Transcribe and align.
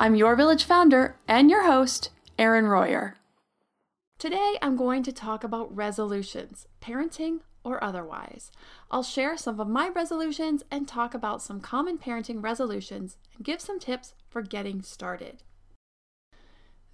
I'm 0.00 0.14
your 0.14 0.34
village 0.34 0.64
founder 0.64 1.16
and 1.28 1.50
your 1.50 1.66
host, 1.66 2.08
Erin 2.38 2.64
Royer. 2.64 3.16
Today, 4.18 4.56
I'm 4.62 4.74
going 4.74 5.02
to 5.02 5.12
talk 5.12 5.44
about 5.44 5.76
resolutions, 5.76 6.66
parenting 6.80 7.40
or 7.64 7.84
otherwise. 7.84 8.50
I'll 8.90 9.02
share 9.02 9.36
some 9.36 9.60
of 9.60 9.68
my 9.68 9.90
resolutions 9.90 10.62
and 10.70 10.88
talk 10.88 11.12
about 11.12 11.42
some 11.42 11.60
common 11.60 11.98
parenting 11.98 12.42
resolutions 12.42 13.18
and 13.36 13.44
give 13.44 13.60
some 13.60 13.78
tips 13.78 14.14
for 14.26 14.40
getting 14.40 14.80
started. 14.80 15.42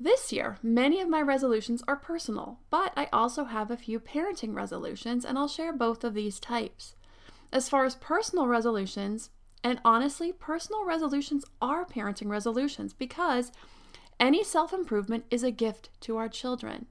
This 0.01 0.33
year, 0.33 0.59
many 0.61 1.01
of 1.01 1.09
my 1.09 1.23
resolutions 1.23 1.85
are 1.87 1.95
personal, 1.95 2.59
but 2.71 2.93
I 2.97 3.07
also 3.13 3.45
have 3.45 3.71
a 3.71 3.77
few 3.77 4.01
parenting 4.01 4.53
resolutions, 4.53 5.25
and 5.25 5.39
I'll 5.39 5.47
share 5.47 5.73
both 5.73 6.03
of 6.03 6.15
these 6.15 6.41
types. 6.41 6.97
As 7.53 7.69
far 7.69 7.85
as 7.85 7.95
personal 7.95 8.49
resolutions, 8.49 9.31
and 9.63 9.81
honestly, 9.85 10.33
personal 10.33 10.85
resolutions 10.85 11.45
are 11.61 11.85
parenting 11.85 12.29
resolutions 12.29 12.93
because 12.93 13.53
any 14.19 14.45
self 14.45 14.73
improvement 14.73 15.25
is 15.31 15.43
a 15.43 15.51
gift 15.51 15.91
to 16.01 16.17
our 16.17 16.29
children. 16.29 16.87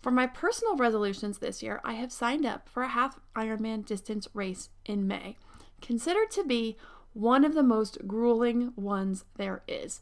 For 0.00 0.10
my 0.10 0.26
personal 0.26 0.76
resolutions 0.76 1.38
this 1.38 1.62
year, 1.62 1.80
I 1.84 1.94
have 1.94 2.12
signed 2.12 2.44
up 2.44 2.68
for 2.68 2.82
a 2.82 2.88
half 2.88 3.20
Ironman 3.36 3.86
distance 3.86 4.26
race 4.34 4.68
in 4.84 5.06
May, 5.06 5.36
considered 5.80 6.30
to 6.32 6.44
be 6.44 6.76
one 7.12 7.44
of 7.44 7.54
the 7.54 7.62
most 7.62 7.98
grueling 8.06 8.72
ones 8.74 9.24
there 9.36 9.62
is. 9.68 10.00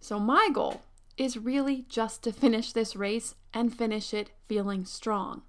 So, 0.00 0.18
my 0.20 0.48
goal 0.52 0.82
is 1.16 1.36
really 1.36 1.84
just 1.88 2.22
to 2.24 2.32
finish 2.32 2.72
this 2.72 2.96
race 2.96 3.34
and 3.52 3.76
finish 3.76 4.14
it 4.14 4.30
feeling 4.48 4.84
strong. 4.84 5.42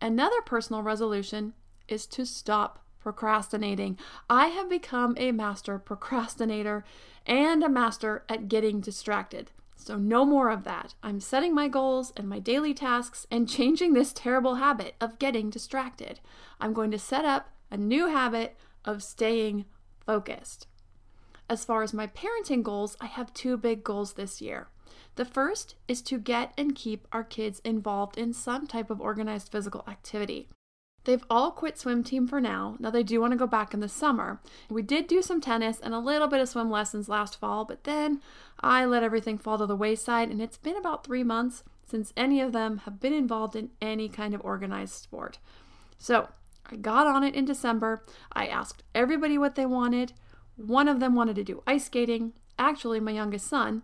Another 0.00 0.40
personal 0.42 0.82
resolution 0.82 1.54
is 1.88 2.06
to 2.06 2.24
stop 2.26 2.84
procrastinating. 3.06 3.96
I 4.28 4.48
have 4.48 4.68
become 4.68 5.14
a 5.16 5.30
master 5.30 5.78
procrastinator 5.78 6.84
and 7.24 7.62
a 7.62 7.68
master 7.68 8.24
at 8.28 8.48
getting 8.48 8.80
distracted. 8.80 9.52
So, 9.76 9.94
no 9.94 10.24
more 10.24 10.50
of 10.50 10.64
that. 10.64 10.96
I'm 11.04 11.20
setting 11.20 11.54
my 11.54 11.68
goals 11.68 12.12
and 12.16 12.28
my 12.28 12.40
daily 12.40 12.74
tasks 12.74 13.24
and 13.30 13.48
changing 13.56 13.92
this 13.92 14.12
terrible 14.12 14.56
habit 14.56 14.96
of 15.00 15.20
getting 15.20 15.50
distracted. 15.50 16.18
I'm 16.60 16.72
going 16.72 16.90
to 16.90 16.98
set 16.98 17.24
up 17.24 17.50
a 17.70 17.76
new 17.76 18.08
habit 18.08 18.56
of 18.84 19.04
staying 19.04 19.66
focused. 20.04 20.66
As 21.48 21.64
far 21.64 21.84
as 21.84 21.94
my 21.94 22.08
parenting 22.08 22.64
goals, 22.64 22.96
I 23.00 23.06
have 23.06 23.32
two 23.32 23.56
big 23.56 23.84
goals 23.84 24.14
this 24.14 24.40
year. 24.42 24.66
The 25.14 25.24
first 25.24 25.76
is 25.86 26.02
to 26.02 26.18
get 26.18 26.52
and 26.58 26.74
keep 26.74 27.06
our 27.12 27.22
kids 27.22 27.60
involved 27.60 28.18
in 28.18 28.32
some 28.32 28.66
type 28.66 28.90
of 28.90 29.00
organized 29.00 29.52
physical 29.52 29.84
activity. 29.86 30.48
They've 31.06 31.24
all 31.30 31.52
quit 31.52 31.78
swim 31.78 32.02
team 32.02 32.26
for 32.26 32.40
now. 32.40 32.74
Now 32.80 32.90
they 32.90 33.04
do 33.04 33.20
want 33.20 33.30
to 33.30 33.38
go 33.38 33.46
back 33.46 33.72
in 33.72 33.78
the 33.78 33.88
summer. 33.88 34.40
We 34.68 34.82
did 34.82 35.06
do 35.06 35.22
some 35.22 35.40
tennis 35.40 35.78
and 35.80 35.94
a 35.94 36.00
little 36.00 36.26
bit 36.26 36.40
of 36.40 36.48
swim 36.48 36.68
lessons 36.68 37.08
last 37.08 37.38
fall, 37.38 37.64
but 37.64 37.84
then 37.84 38.20
I 38.60 38.84
let 38.84 39.04
everything 39.04 39.38
fall 39.38 39.56
to 39.58 39.66
the 39.66 39.76
wayside 39.76 40.30
and 40.30 40.42
it's 40.42 40.58
been 40.58 40.76
about 40.76 41.06
3 41.06 41.22
months 41.22 41.62
since 41.88 42.12
any 42.16 42.40
of 42.40 42.50
them 42.50 42.78
have 42.78 42.98
been 42.98 43.12
involved 43.12 43.54
in 43.54 43.70
any 43.80 44.08
kind 44.08 44.34
of 44.34 44.44
organized 44.44 44.94
sport. 44.94 45.38
So, 45.96 46.28
I 46.68 46.74
got 46.74 47.06
on 47.06 47.22
it 47.22 47.36
in 47.36 47.44
December. 47.44 48.02
I 48.32 48.48
asked 48.48 48.82
everybody 48.92 49.38
what 49.38 49.54
they 49.54 49.66
wanted. 49.66 50.12
One 50.56 50.88
of 50.88 50.98
them 50.98 51.14
wanted 51.14 51.36
to 51.36 51.44
do 51.44 51.62
ice 51.68 51.84
skating, 51.84 52.32
actually 52.58 52.98
my 52.98 53.12
youngest 53.12 53.46
son, 53.46 53.82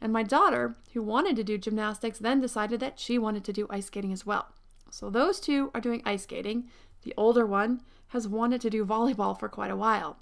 and 0.00 0.12
my 0.12 0.24
daughter, 0.24 0.76
who 0.92 1.02
wanted 1.02 1.36
to 1.36 1.44
do 1.44 1.56
gymnastics, 1.56 2.18
then 2.18 2.40
decided 2.40 2.80
that 2.80 2.98
she 2.98 3.16
wanted 3.16 3.44
to 3.44 3.52
do 3.52 3.68
ice 3.70 3.86
skating 3.86 4.12
as 4.12 4.26
well. 4.26 4.48
So 4.90 5.10
those 5.10 5.40
two 5.40 5.70
are 5.74 5.80
doing 5.80 6.02
ice 6.04 6.22
skating. 6.22 6.68
The 7.02 7.14
older 7.16 7.46
one 7.46 7.82
has 8.08 8.28
wanted 8.28 8.60
to 8.62 8.70
do 8.70 8.84
volleyball 8.84 9.38
for 9.38 9.48
quite 9.48 9.70
a 9.70 9.76
while. 9.76 10.18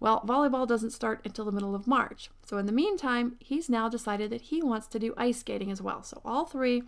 Well, 0.00 0.22
volleyball 0.26 0.66
doesn't 0.66 0.90
start 0.90 1.20
until 1.24 1.44
the 1.44 1.52
middle 1.52 1.74
of 1.74 1.86
March. 1.86 2.30
So 2.44 2.58
in 2.58 2.66
the 2.66 2.72
meantime, 2.72 3.36
he's 3.40 3.70
now 3.70 3.88
decided 3.88 4.30
that 4.30 4.42
he 4.42 4.62
wants 4.62 4.86
to 4.88 4.98
do 4.98 5.14
ice 5.16 5.38
skating 5.38 5.70
as 5.70 5.80
well. 5.80 6.02
So 6.02 6.20
all 6.24 6.44
three 6.44 6.82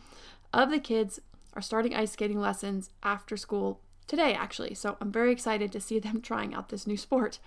of 0.53 0.71
the 0.71 0.81
kids 0.81 1.21
are 1.55 1.63
starting 1.63 1.95
ice 1.95 2.13
skating 2.13 2.41
lessons 2.41 2.91
after 3.03 3.37
school 3.37 3.81
today, 4.07 4.35
actually. 4.35 4.75
So 4.75 4.97
I'm 5.01 5.11
very 5.11 5.33
excited 5.33 5.73
to 5.73 5.81
see 5.81 5.99
them 5.99 6.21
trying 6.23 6.55
out 6.55 6.69
this 6.69 6.87
new 6.87 6.97
sport. 6.97 7.39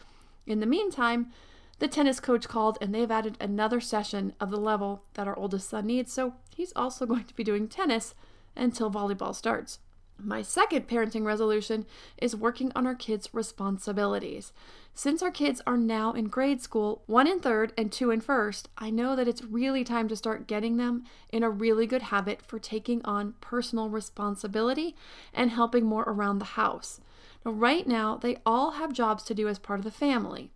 In 0.48 0.60
the 0.60 0.66
meantime, 0.66 1.32
the 1.80 1.88
tennis 1.88 2.20
coach 2.20 2.48
called 2.48 2.78
and 2.82 2.94
they've 2.94 3.12
added 3.12 3.38
another 3.40 3.80
session 3.80 4.34
of 4.40 4.52
the 4.52 4.58
level 4.58 5.04
that 5.14 5.28
our 5.28 5.38
oldest 5.38 5.70
son 5.70 5.88
needs. 5.88 6.12
So 6.12 6.34
he's 6.56 6.74
also 6.76 7.06
going 7.08 7.26
to 7.26 7.36
be 7.36 7.44
doing 7.44 7.68
tennis 7.68 8.16
until 8.56 8.92
volleyball 8.92 9.36
starts. 9.36 9.80
My 10.22 10.42
second 10.42 10.88
parenting 10.88 11.24
resolution 11.24 11.86
is 12.18 12.36
working 12.36 12.74
on 12.76 12.86
our 12.86 12.96
kids' 12.96 13.30
responsibilities. 13.34 14.52
Since 14.94 15.24
our 15.24 15.32
kids 15.32 15.62
are 15.66 15.78
now 15.78 16.12
in 16.12 16.26
grade 16.26 16.62
school, 16.62 17.04
one 17.06 17.26
in 17.26 17.40
third 17.40 17.72
and 17.78 17.90
two 17.90 18.12
in 18.12 18.20
first, 18.20 18.68
I 18.78 18.90
know 18.90 19.16
that 19.16 19.30
it's 19.30 19.46
really 19.46 19.86
time 19.86 20.10
to 20.10 20.18
start 20.18 20.46
getting 20.46 20.76
them 20.76 21.06
in 21.32 21.42
a 21.42 21.50
really 21.50 21.88
good 21.88 22.02
habit 22.02 22.42
for 22.42 22.60
taking 22.60 23.02
on 23.06 23.36
personal 23.40 23.88
responsibility 23.88 24.94
and 25.34 25.52
helping 25.52 25.86
more 25.86 26.04
around 26.04 26.40
the 26.40 26.46
house. 26.46 27.00
Now, 27.46 27.52
right 27.52 27.88
now, 27.88 28.18
they 28.18 28.40
all 28.46 28.72
have 28.72 28.92
jobs 28.92 29.24
to 29.24 29.34
do 29.34 29.48
as 29.48 29.58
part 29.58 29.80
of 29.80 29.86
the 29.86 29.92
family. 29.92 30.52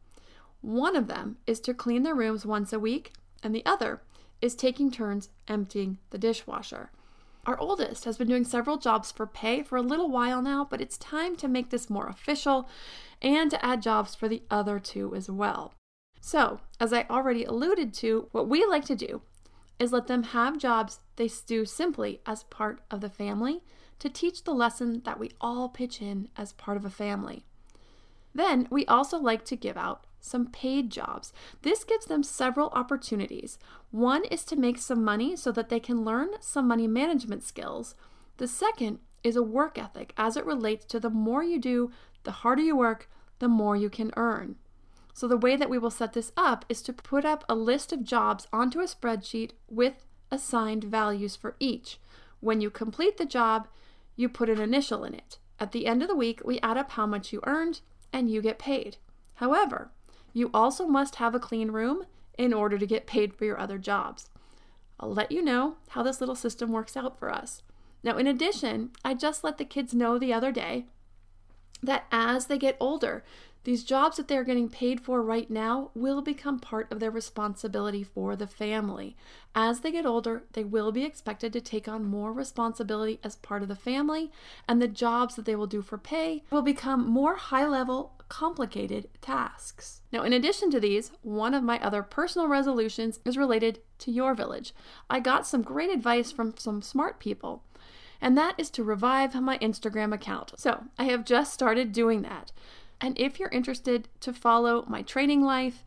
One 0.60 0.98
of 0.98 1.08
them 1.08 1.38
is 1.48 1.62
to 1.62 1.74
clean 1.74 2.04
their 2.04 2.16
rooms 2.16 2.46
once 2.46 2.74
a 2.74 2.80
week, 2.80 3.14
and 3.42 3.56
the 3.56 3.66
other 3.66 4.02
is 4.42 4.56
taking 4.56 4.92
turns 4.92 5.30
emptying 5.48 6.00
the 6.10 6.18
dishwasher. 6.18 6.92
Our 7.46 7.60
oldest 7.60 8.06
has 8.06 8.18
been 8.18 8.30
doing 8.30 8.46
several 8.46 8.78
jobs 8.78 9.12
for 9.12 9.28
pay 9.28 9.64
for 9.64 9.76
a 9.76 9.82
little 9.82 10.10
while 10.10 10.42
now, 10.42 10.66
but 10.70 10.80
it's 10.80 10.98
time 10.98 11.36
to 11.38 11.48
make 11.50 11.70
this 11.70 11.90
more 11.90 12.08
official 12.08 12.70
and 13.22 13.52
to 13.52 13.66
add 13.66 13.82
jobs 13.82 14.16
for 14.16 14.30
the 14.30 14.44
other 14.50 14.80
two 14.80 15.14
as 15.14 15.30
well. 15.30 15.74
So, 16.22 16.62
as 16.80 16.94
I 16.94 17.06
already 17.10 17.44
alluded 17.44 17.94
to, 17.96 18.30
what 18.32 18.48
we 18.48 18.66
like 18.66 18.86
to 18.86 18.96
do 18.96 19.22
is 19.78 19.92
let 19.92 20.08
them 20.08 20.24
have 20.24 20.58
jobs 20.58 21.02
they 21.18 21.30
do 21.46 21.66
simply 21.66 22.22
as 22.26 22.44
part 22.44 22.82
of 22.90 23.02
the 23.02 23.10
family 23.10 23.62
to 24.00 24.10
teach 24.10 24.44
the 24.44 24.54
lesson 24.54 25.02
that 25.04 25.20
we 25.20 25.32
all 25.42 25.68
pitch 25.68 26.02
in 26.02 26.30
as 26.38 26.54
part 26.54 26.78
of 26.78 26.86
a 26.86 26.90
family. 26.90 27.46
Then 28.34 28.68
we 28.72 28.86
also 28.86 29.18
like 29.18 29.44
to 29.46 29.58
give 29.58 29.76
out 29.76 30.06
some 30.24 30.48
paid 30.48 30.90
jobs. 30.90 31.34
This 31.62 31.84
gives 31.84 32.06
them 32.06 32.24
several 32.24 32.70
opportunities. 32.70 33.60
One 33.92 34.24
is 34.26 34.46
to 34.46 34.56
make 34.56 34.78
some 34.78 35.04
money 35.04 35.36
so 35.36 35.52
that 35.52 35.70
they 35.70 35.80
can 35.80 36.06
learn 36.06 36.30
some 36.40 36.68
money 36.68 36.88
management 36.88 37.44
skills. 37.44 37.94
The 38.38 38.48
second 38.48 39.00
is 39.24 39.36
a 39.36 39.44
work 39.44 39.78
ethic 39.78 40.14
as 40.18 40.38
it 40.38 40.46
relates 40.46 40.86
to 40.86 41.00
the 41.00 41.10
more 41.10 41.44
you 41.44 41.60
do, 41.60 41.92
the 42.24 42.32
harder 42.32 42.62
you 42.62 42.76
work, 42.76 43.10
the 43.40 43.50
more 43.50 43.76
you 43.76 43.90
can 43.90 44.12
earn. 44.16 44.56
So, 45.14 45.28
the 45.28 45.38
way 45.38 45.56
that 45.56 45.70
we 45.70 45.78
will 45.78 45.92
set 45.92 46.14
this 46.14 46.32
up 46.36 46.66
is 46.70 46.82
to 46.84 46.94
put 46.94 47.24
up 47.24 47.44
a 47.48 47.54
list 47.54 47.94
of 47.94 48.04
jobs 48.04 48.48
onto 48.52 48.80
a 48.80 48.86
spreadsheet 48.86 49.52
with 49.70 50.06
assigned 50.32 50.86
values 50.86 51.36
for 51.36 51.56
each. 51.60 52.00
When 52.40 52.62
you 52.62 52.72
complete 52.72 53.18
the 53.18 53.26
job, 53.26 53.68
you 54.16 54.28
put 54.28 54.50
an 54.50 54.60
initial 54.60 55.04
in 55.04 55.14
it. 55.14 55.38
At 55.60 55.72
the 55.72 55.86
end 55.86 56.02
of 56.02 56.08
the 56.08 56.16
week, 56.16 56.42
we 56.44 56.60
add 56.62 56.78
up 56.78 56.92
how 56.92 57.06
much 57.06 57.32
you 57.32 57.42
earned 57.46 57.82
and 58.12 58.30
you 58.30 58.42
get 58.42 58.58
paid. 58.58 58.98
However, 59.36 59.92
you 60.34 60.50
also 60.54 60.88
must 60.88 61.16
have 61.16 61.34
a 61.34 61.40
clean 61.40 61.72
room 61.72 62.06
in 62.38 62.54
order 62.54 62.78
to 62.78 62.88
get 62.88 63.08
paid 63.08 63.34
for 63.34 63.46
your 63.46 63.60
other 63.60 63.78
jobs. 63.78 64.30
I'll 65.00 65.14
let 65.14 65.32
you 65.32 65.42
know 65.42 65.76
how 65.90 66.04
this 66.04 66.20
little 66.20 66.36
system 66.36 66.72
works 66.72 66.98
out 66.98 67.18
for 67.18 67.32
us. 67.32 67.62
Now, 68.04 68.18
in 68.18 68.28
addition, 68.28 68.92
I 69.06 69.14
just 69.14 69.44
let 69.44 69.58
the 69.58 69.66
kids 69.66 69.94
know 69.94 70.18
the 70.18 70.34
other 70.34 70.52
day 70.52 70.86
that 71.82 72.06
as 72.12 72.48
they 72.48 72.58
get 72.58 72.78
older, 72.80 73.24
these 73.64 73.84
jobs 73.84 74.18
that 74.18 74.28
they're 74.28 74.44
getting 74.44 74.70
paid 74.70 75.00
for 75.00 75.22
right 75.22 75.50
now 75.50 75.92
will 75.96 76.22
become 76.22 76.60
part 76.60 76.92
of 76.92 77.00
their 77.00 77.12
responsibility 77.12 78.04
for 78.04 78.36
the 78.36 78.48
family. 78.48 79.16
As 79.56 79.80
they 79.80 79.92
get 79.92 80.06
older, 80.06 80.44
they 80.54 80.64
will 80.64 80.92
be 80.92 81.06
expected 81.06 81.54
to 81.54 81.62
take 81.62 81.88
on 81.88 82.04
more 82.04 82.34
responsibility 82.34 83.20
as 83.24 83.38
part 83.38 83.62
of 83.62 83.70
the 83.70 83.76
family, 83.76 84.32
and 84.68 84.82
the 84.82 84.88
jobs 84.88 85.36
that 85.36 85.46
they 85.46 85.56
will 85.56 85.68
do 85.68 85.82
for 85.82 85.98
pay 85.98 86.44
will 86.52 86.62
become 86.62 87.08
more 87.08 87.36
high 87.36 87.68
level, 87.68 88.14
complicated 88.28 89.08
tasks. 89.22 90.02
Now, 90.12 90.24
in 90.24 90.34
addition 90.34 90.70
to 90.72 90.80
these, 90.80 91.12
one 91.22 91.54
of 91.54 91.64
my 91.64 91.80
other 91.80 92.04
personal 92.04 92.48
resolutions 92.48 93.20
is 93.24 93.38
related 93.38 93.80
to 94.00 94.12
your 94.12 94.34
village. 94.34 94.74
I 95.10 95.20
got 95.20 95.48
some 95.48 95.62
great 95.62 95.90
advice 95.90 96.32
from 96.32 96.58
some 96.58 96.82
smart 96.82 97.20
people 97.20 97.64
and 98.24 98.38
that 98.38 98.56
is 98.58 98.70
to 98.70 98.86
revive 98.86 99.36
my 99.36 99.58
Instagram 99.58 100.14
account. 100.14 100.54
So 100.56 100.86
I 100.98 101.04
have 101.06 101.26
just 101.26 101.54
started 101.54 101.92
doing 101.92 102.22
that. 102.22 102.54
And 103.04 103.20
if 103.20 103.38
you're 103.38 103.50
interested 103.50 104.08
to 104.22 104.32
follow 104.32 104.86
my 104.88 105.02
training 105.02 105.44
life, 105.44 105.84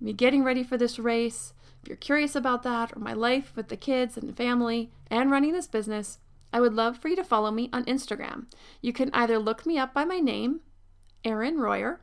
me 0.00 0.12
getting 0.12 0.44
ready 0.44 0.62
for 0.62 0.78
this 0.78 1.00
race, 1.00 1.52
if 1.82 1.88
you're 1.88 1.96
curious 1.96 2.36
about 2.36 2.62
that 2.62 2.96
or 2.96 3.00
my 3.00 3.12
life 3.12 3.52
with 3.56 3.68
the 3.68 3.76
kids 3.76 4.16
and 4.16 4.36
family 4.36 4.92
and 5.10 5.32
running 5.32 5.52
this 5.52 5.66
business, 5.66 6.20
I 6.52 6.60
would 6.60 6.72
love 6.72 6.96
for 6.96 7.08
you 7.08 7.16
to 7.16 7.24
follow 7.24 7.50
me 7.50 7.70
on 7.72 7.84
Instagram. 7.86 8.46
You 8.80 8.92
can 8.92 9.10
either 9.12 9.36
look 9.36 9.66
me 9.66 9.78
up 9.78 9.92
by 9.92 10.04
my 10.04 10.20
name, 10.20 10.60
Erin 11.24 11.58
Royer, 11.58 12.02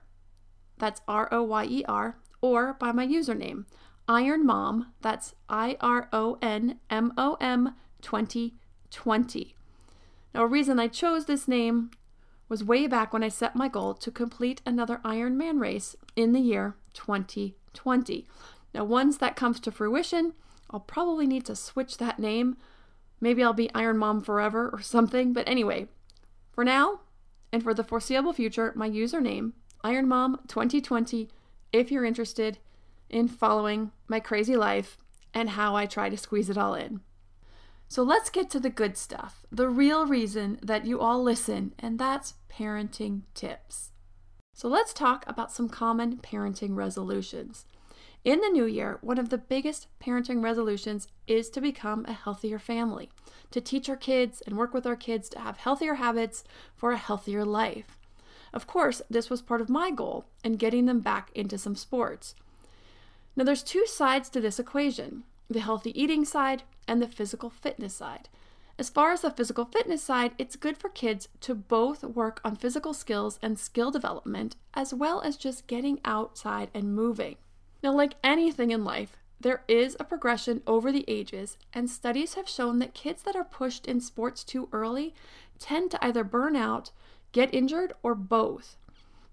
that's 0.78 1.02
R 1.08 1.30
O 1.31 1.44
Y 1.44 1.66
E 1.69 1.86
R, 1.88 2.18
or 2.42 2.74
by 2.74 2.92
my 2.92 3.08
username, 3.08 3.64
Iron 4.10 4.46
Mom, 4.46 4.92
that's 5.02 5.34
I 5.48 5.78
R 5.80 6.10
O 6.12 6.38
N 6.42 6.80
M 6.90 7.14
O 7.18 7.38
M 7.40 7.74
2020. 8.02 9.56
Now, 10.34 10.44
a 10.44 10.48
reason 10.48 10.78
I 10.78 10.90
chose 10.90 11.25
this 11.25 11.48
name 11.48 11.92
was 12.49 12.63
way 12.63 12.88
back 12.88 13.13
when 13.13 13.23
I 13.23 13.29
set 13.29 13.55
my 13.55 13.67
goal 13.67 13.94
to 13.95 14.11
complete 14.11 14.61
another 14.65 15.01
Ironman 15.03 15.59
race 15.59 15.95
in 16.15 16.33
the 16.33 16.39
year 16.39 16.75
2020. 16.94 18.27
Now, 18.73 18.83
once 18.83 19.17
that 19.17 19.35
comes 19.35 19.59
to 19.61 19.71
fruition, 19.71 20.33
I'll 20.69 20.79
probably 20.79 21.27
need 21.27 21.45
to 21.45 21.55
switch 21.55 21.97
that 21.97 22.19
name. 22.19 22.57
Maybe 23.19 23.44
I'll 23.44 23.53
be 23.53 23.73
Iron 23.73 23.97
Mom 23.97 24.21
forever 24.21 24.69
or 24.71 24.81
something. 24.81 25.33
But 25.33 25.47
anyway, 25.47 25.88
for 26.51 26.63
now 26.63 27.01
and 27.51 27.63
for 27.63 27.73
the 27.73 27.83
foreseeable 27.83 28.33
future, 28.33 28.73
my 28.75 28.89
username, 28.89 29.53
Iron 29.83 30.07
Mom 30.07 30.39
2020, 30.47 31.29
if 31.71 31.91
you're 31.91 32.05
interested 32.05 32.59
in 33.09 33.27
following 33.27 33.91
my 34.07 34.19
crazy 34.19 34.55
life 34.55 34.97
and 35.33 35.51
how 35.51 35.75
I 35.75 35.85
try 35.85 36.09
to 36.09 36.17
squeeze 36.17 36.49
it 36.49 36.57
all 36.57 36.75
in. 36.75 37.01
So 37.89 38.04
let's 38.04 38.30
get 38.30 38.50
to 38.51 38.60
the 38.60 38.69
good 38.69 38.98
stuff, 38.98 39.45
the 39.51 39.69
real 39.69 40.06
reason 40.06 40.60
that 40.62 40.86
you 40.86 41.00
all 41.00 41.24
listen, 41.24 41.74
and 41.80 41.98
that's 41.98 42.34
parenting 42.51 43.22
tips. 43.34 43.92
So 44.54 44.68
let's 44.68 44.94
talk 44.94 45.24
about 45.28 45.51
some 45.51 45.69
common 45.69 46.18
parenting 46.18 46.75
resolutions. 46.75 47.66
In 48.25 48.42
the 48.42 48.50
new 48.50 48.66
year, 48.66 48.98
one 49.01 49.18
of 49.18 49.30
the 49.30 49.38
biggest 49.38 49.88
parenting 50.01 50.44
resolutions 50.44 51.07
is 51.28 51.50
to 51.51 51.62
become 51.62 52.04
a 52.06 52.13
healthier 52.13 52.60
family, 52.60 53.10
to 53.51 53.62
teach 53.62 53.88
our 53.88 53.95
kids 53.95 54.42
and 54.45 54.57
work 54.57 54.74
with 54.74 54.86
our 54.86 54.98
kids 54.98 55.30
to 55.30 55.40
have 55.40 55.57
healthier 55.57 55.95
habits 55.95 56.44
for 56.75 56.92
a 56.92 56.98
healthier 56.98 57.45
life. 57.45 57.98
Of 58.54 58.68
course, 58.68 59.01
this 59.10 59.30
was 59.30 59.42
part 59.42 59.62
of 59.62 59.69
my 59.69 59.92
goal 59.92 60.25
in 60.44 60.54
getting 60.54 60.86
them 60.86 61.00
back 61.00 61.31
into 61.33 61.57
some 61.57 61.75
sports. 61.75 62.36
Now, 63.36 63.45
there's 63.45 63.63
two 63.63 63.86
sides 63.86 64.30
to 64.30 64.42
this 64.42 64.60
equation 64.60 65.24
the 65.50 65.62
healthy 65.62 65.98
eating 65.98 66.25
side 66.25 66.63
and 66.88 67.01
the 67.01 67.07
physical 67.07 67.50
fitness 67.50 67.94
side. 67.94 68.30
As 68.80 68.89
far 68.89 69.12
as 69.12 69.22
the 69.22 69.31
physical 69.31 69.66
fitness 69.66 70.04
side, 70.04 70.34
it's 70.38 70.56
good 70.56 70.78
for 70.78 70.89
kids 70.89 71.30
to 71.42 71.56
both 71.56 72.04
work 72.04 72.39
on 72.45 72.56
physical 72.56 72.94
skills 72.94 73.39
and 73.42 73.57
skill 73.57 73.89
development, 73.89 74.56
as 74.75 74.94
well 74.94 75.22
as 75.22 75.36
just 75.36 75.66
getting 75.66 76.00
outside 76.06 76.69
and 76.75 76.95
moving. 76.95 77.38
Now, 77.81 77.94
like 77.94 78.13
anything 78.24 78.69
in 78.69 78.84
life, 78.84 79.18
there 79.39 79.63
is 79.68 79.98
a 80.00 80.04
progression 80.04 80.62
over 80.68 80.92
the 80.92 81.06
ages, 81.07 81.57
and 81.74 81.89
studies 81.89 82.36
have 82.36 82.48
shown 82.50 82.80
that 82.80 82.94
kids 82.94 83.24
that 83.24 83.36
are 83.36 83.44
pushed 83.44 83.86
in 83.88 84.00
sports 84.00 84.44
too 84.44 84.69
early 84.72 85.13
tend 85.60 85.92
to 85.92 86.06
either 86.06 86.24
burn 86.24 86.56
out, 86.56 86.92
get 87.31 87.54
injured, 87.54 87.94
or 88.04 88.13
both. 88.13 88.78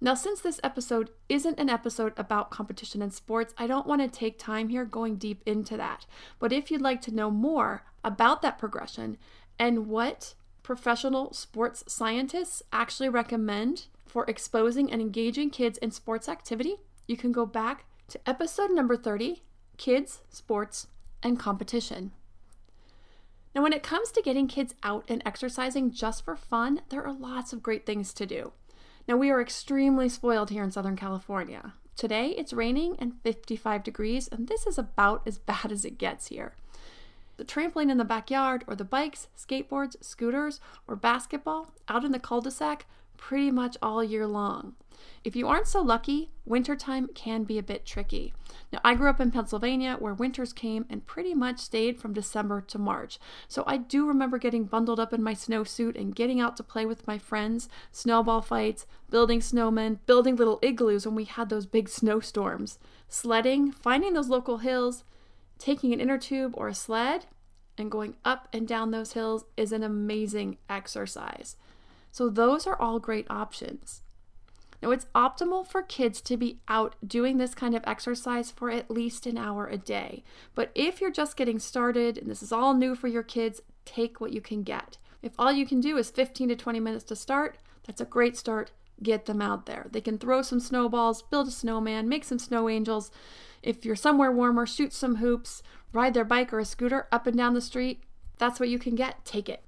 Now, 0.00 0.14
since 0.14 0.40
this 0.40 0.60
episode 0.62 1.10
isn't 1.28 1.58
an 1.58 1.70
episode 1.70 2.12
about 2.16 2.50
competition 2.50 3.00
in 3.00 3.10
sports, 3.10 3.54
I 3.56 3.66
don't 3.66 3.86
want 3.86 4.02
to 4.02 4.08
take 4.08 4.38
time 4.38 4.68
here 4.68 4.84
going 4.84 5.16
deep 5.16 5.42
into 5.46 5.76
that. 5.76 6.06
But 6.38 6.52
if 6.52 6.70
you'd 6.70 6.82
like 6.82 7.00
to 7.02 7.14
know 7.14 7.30
more 7.30 7.84
about 8.02 8.42
that 8.42 8.58
progression 8.58 9.16
and 9.58 9.86
what 9.86 10.34
professional 10.62 11.32
sports 11.32 11.84
scientists 11.86 12.62
actually 12.72 13.08
recommend 13.08 13.86
for 14.06 14.24
exposing 14.28 14.90
and 14.92 15.00
engaging 15.00 15.50
kids 15.50 15.78
in 15.78 15.90
sports 15.90 16.28
activity, 16.28 16.76
you 17.06 17.16
can 17.16 17.32
go 17.32 17.46
back 17.46 17.84
to 18.08 18.20
episode 18.28 18.70
number 18.70 18.96
30 18.96 19.42
Kids, 19.76 20.20
Sports, 20.28 20.86
and 21.22 21.38
Competition. 21.38 22.12
Now, 23.54 23.62
when 23.62 23.72
it 23.72 23.82
comes 23.82 24.10
to 24.12 24.22
getting 24.22 24.48
kids 24.48 24.74
out 24.82 25.04
and 25.08 25.22
exercising 25.24 25.92
just 25.92 26.24
for 26.24 26.36
fun, 26.36 26.82
there 26.90 27.04
are 27.04 27.12
lots 27.12 27.52
of 27.52 27.62
great 27.62 27.86
things 27.86 28.12
to 28.14 28.26
do. 28.26 28.52
Now, 29.06 29.16
we 29.16 29.30
are 29.30 29.40
extremely 29.40 30.08
spoiled 30.08 30.48
here 30.48 30.64
in 30.64 30.70
Southern 30.70 30.96
California. 30.96 31.74
Today 31.94 32.28
it's 32.28 32.54
raining 32.54 32.96
and 32.98 33.20
55 33.22 33.84
degrees, 33.84 34.28
and 34.28 34.48
this 34.48 34.66
is 34.66 34.78
about 34.78 35.22
as 35.26 35.38
bad 35.50 35.70
as 35.70 35.84
it 35.84 35.98
gets 35.98 36.28
here. 36.28 36.54
The 37.36 37.44
trampoline 37.44 37.90
in 37.90 37.98
the 37.98 38.04
backyard, 38.04 38.64
or 38.66 38.74
the 38.74 38.84
bikes, 38.84 39.28
skateboards, 39.36 40.02
scooters, 40.02 40.60
or 40.88 40.96
basketball 40.96 41.72
out 41.88 42.04
in 42.04 42.12
the 42.12 42.18
cul 42.18 42.40
de 42.40 42.50
sac 42.50 42.86
pretty 43.16 43.50
much 43.50 43.76
all 43.82 44.02
year 44.02 44.26
long. 44.26 44.74
If 45.22 45.34
you 45.34 45.48
aren't 45.48 45.66
so 45.66 45.80
lucky, 45.80 46.30
wintertime 46.44 47.08
can 47.14 47.44
be 47.44 47.58
a 47.58 47.62
bit 47.62 47.86
tricky. 47.86 48.34
Now, 48.72 48.80
I 48.84 48.94
grew 48.94 49.08
up 49.08 49.20
in 49.20 49.30
Pennsylvania 49.30 49.96
where 49.98 50.12
winters 50.12 50.52
came 50.52 50.84
and 50.90 51.06
pretty 51.06 51.34
much 51.34 51.58
stayed 51.60 51.98
from 51.98 52.12
December 52.12 52.60
to 52.60 52.78
March. 52.78 53.18
So 53.48 53.64
I 53.66 53.78
do 53.78 54.06
remember 54.06 54.38
getting 54.38 54.64
bundled 54.64 55.00
up 55.00 55.12
in 55.12 55.22
my 55.22 55.34
snowsuit 55.34 55.98
and 55.98 56.14
getting 56.14 56.40
out 56.40 56.56
to 56.58 56.62
play 56.62 56.84
with 56.84 57.06
my 57.06 57.18
friends, 57.18 57.68
snowball 57.90 58.42
fights, 58.42 58.86
building 59.10 59.40
snowmen, 59.40 59.98
building 60.06 60.36
little 60.36 60.58
igloos 60.62 61.06
when 61.06 61.14
we 61.14 61.24
had 61.24 61.48
those 61.48 61.66
big 61.66 61.88
snowstorms, 61.88 62.78
sledding, 63.08 63.72
finding 63.72 64.12
those 64.12 64.28
local 64.28 64.58
hills, 64.58 65.04
taking 65.58 65.92
an 65.92 66.00
inner 66.00 66.18
tube 66.18 66.52
or 66.56 66.68
a 66.68 66.74
sled, 66.74 67.26
and 67.78 67.90
going 67.90 68.16
up 68.24 68.48
and 68.52 68.68
down 68.68 68.90
those 68.90 69.14
hills 69.14 69.44
is 69.56 69.72
an 69.72 69.82
amazing 69.82 70.58
exercise. 70.68 71.56
So, 72.14 72.30
those 72.30 72.64
are 72.68 72.80
all 72.80 73.00
great 73.00 73.26
options. 73.28 74.02
Now, 74.80 74.92
it's 74.92 75.08
optimal 75.16 75.66
for 75.66 75.82
kids 75.82 76.20
to 76.20 76.36
be 76.36 76.60
out 76.68 76.94
doing 77.04 77.38
this 77.38 77.56
kind 77.56 77.74
of 77.74 77.82
exercise 77.88 78.52
for 78.52 78.70
at 78.70 78.88
least 78.88 79.26
an 79.26 79.36
hour 79.36 79.66
a 79.66 79.76
day. 79.76 80.22
But 80.54 80.70
if 80.76 81.00
you're 81.00 81.10
just 81.10 81.36
getting 81.36 81.58
started 81.58 82.16
and 82.16 82.30
this 82.30 82.40
is 82.40 82.52
all 82.52 82.72
new 82.72 82.94
for 82.94 83.08
your 83.08 83.24
kids, 83.24 83.62
take 83.84 84.20
what 84.20 84.32
you 84.32 84.40
can 84.40 84.62
get. 84.62 84.96
If 85.22 85.32
all 85.40 85.50
you 85.50 85.66
can 85.66 85.80
do 85.80 85.96
is 85.96 86.08
15 86.08 86.50
to 86.50 86.54
20 86.54 86.78
minutes 86.78 87.02
to 87.06 87.16
start, 87.16 87.58
that's 87.84 88.00
a 88.00 88.04
great 88.04 88.36
start. 88.36 88.70
Get 89.02 89.26
them 89.26 89.42
out 89.42 89.66
there. 89.66 89.88
They 89.90 90.00
can 90.00 90.16
throw 90.16 90.42
some 90.42 90.60
snowballs, 90.60 91.20
build 91.20 91.48
a 91.48 91.50
snowman, 91.50 92.08
make 92.08 92.22
some 92.22 92.38
snow 92.38 92.68
angels. 92.68 93.10
If 93.60 93.84
you're 93.84 93.96
somewhere 93.96 94.30
warmer, 94.30 94.66
shoot 94.66 94.92
some 94.92 95.16
hoops, 95.16 95.64
ride 95.92 96.14
their 96.14 96.24
bike 96.24 96.52
or 96.52 96.60
a 96.60 96.64
scooter 96.64 97.08
up 97.10 97.26
and 97.26 97.36
down 97.36 97.54
the 97.54 97.60
street. 97.60 98.04
That's 98.38 98.60
what 98.60 98.68
you 98.68 98.78
can 98.78 98.94
get. 98.94 99.24
Take 99.24 99.48
it. 99.48 99.64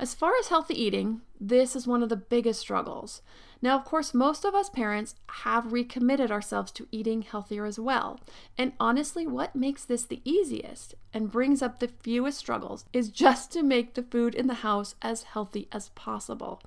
As 0.00 0.14
far 0.14 0.32
as 0.38 0.46
healthy 0.46 0.80
eating, 0.80 1.22
this 1.40 1.74
is 1.74 1.86
one 1.86 2.04
of 2.04 2.08
the 2.08 2.16
biggest 2.16 2.60
struggles. 2.60 3.20
Now, 3.60 3.76
of 3.76 3.84
course, 3.84 4.14
most 4.14 4.44
of 4.44 4.54
us 4.54 4.70
parents 4.70 5.16
have 5.42 5.72
recommitted 5.72 6.30
ourselves 6.30 6.70
to 6.72 6.86
eating 6.92 7.22
healthier 7.22 7.64
as 7.64 7.80
well. 7.80 8.20
And 8.56 8.74
honestly, 8.78 9.26
what 9.26 9.56
makes 9.56 9.84
this 9.84 10.04
the 10.04 10.20
easiest 10.24 10.94
and 11.12 11.32
brings 11.32 11.62
up 11.62 11.80
the 11.80 11.88
fewest 11.88 12.38
struggles 12.38 12.84
is 12.92 13.08
just 13.08 13.50
to 13.52 13.64
make 13.64 13.94
the 13.94 14.04
food 14.04 14.36
in 14.36 14.46
the 14.46 14.54
house 14.54 14.94
as 15.02 15.24
healthy 15.24 15.66
as 15.72 15.88
possible. 15.90 16.62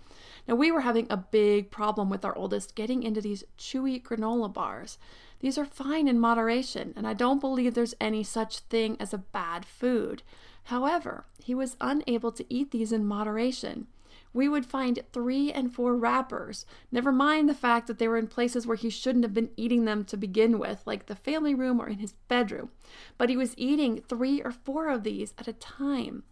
Now, 0.46 0.56
we 0.56 0.70
were 0.70 0.82
having 0.82 1.08
a 1.10 1.16
big 1.16 1.72
problem 1.72 2.10
with 2.10 2.26
our 2.26 2.36
oldest 2.36 2.76
getting 2.76 3.04
into 3.04 3.22
these 3.22 3.46
chewy 3.58 4.04
granola 4.04 4.52
bars. 4.52 4.98
These 5.40 5.58
are 5.58 5.66
fine 5.66 6.10
in 6.10 6.20
moderation, 6.20 6.94
and 6.98 7.08
I 7.08 7.14
don't 7.14 7.40
believe 7.40 7.74
there's 7.74 7.96
any 8.02 8.24
such 8.24 8.60
thing 8.60 8.98
as 9.00 9.14
a 9.14 9.18
bad 9.18 9.66
food. 9.66 10.22
However, 10.66 11.26
he 11.44 11.56
was 11.56 11.78
unable 11.82 12.32
to 12.32 12.46
eat 12.54 12.72
these 12.72 12.92
in 12.92 13.06
moderation 13.06 13.88
we 14.34 14.48
would 14.48 14.66
find 14.66 15.02
three 15.12 15.52
and 15.52 15.74
four 15.74 15.96
wrappers, 15.96 16.66
never 16.92 17.12
mind 17.12 17.50
the 17.50 17.54
fact 17.54 17.88
that 17.88 18.00
they 18.00 18.08
were 18.08 18.18
in 18.18 18.28
places 18.28 18.66
where 18.66 18.78
he 18.78 18.90
shouldn't 18.90 19.26
have 19.26 19.34
been 19.34 19.52
eating 19.58 19.86
them 19.86 20.06
to 20.06 20.18
begin 20.18 20.58
with, 20.58 20.82
like 20.86 21.06
the 21.06 21.16
family 21.16 21.54
room 21.54 21.82
or 21.82 21.88
in 21.88 22.00
his 22.00 22.14
bedroom. 22.28 22.70
But 23.18 23.30
he 23.30 23.38
was 23.38 23.54
eating 23.58 24.02
three 24.02 24.42
or 24.42 24.52
four 24.52 24.88
of 24.88 25.04
these 25.04 25.34
at 25.38 25.48
a 25.48 25.54
time. 25.54 26.24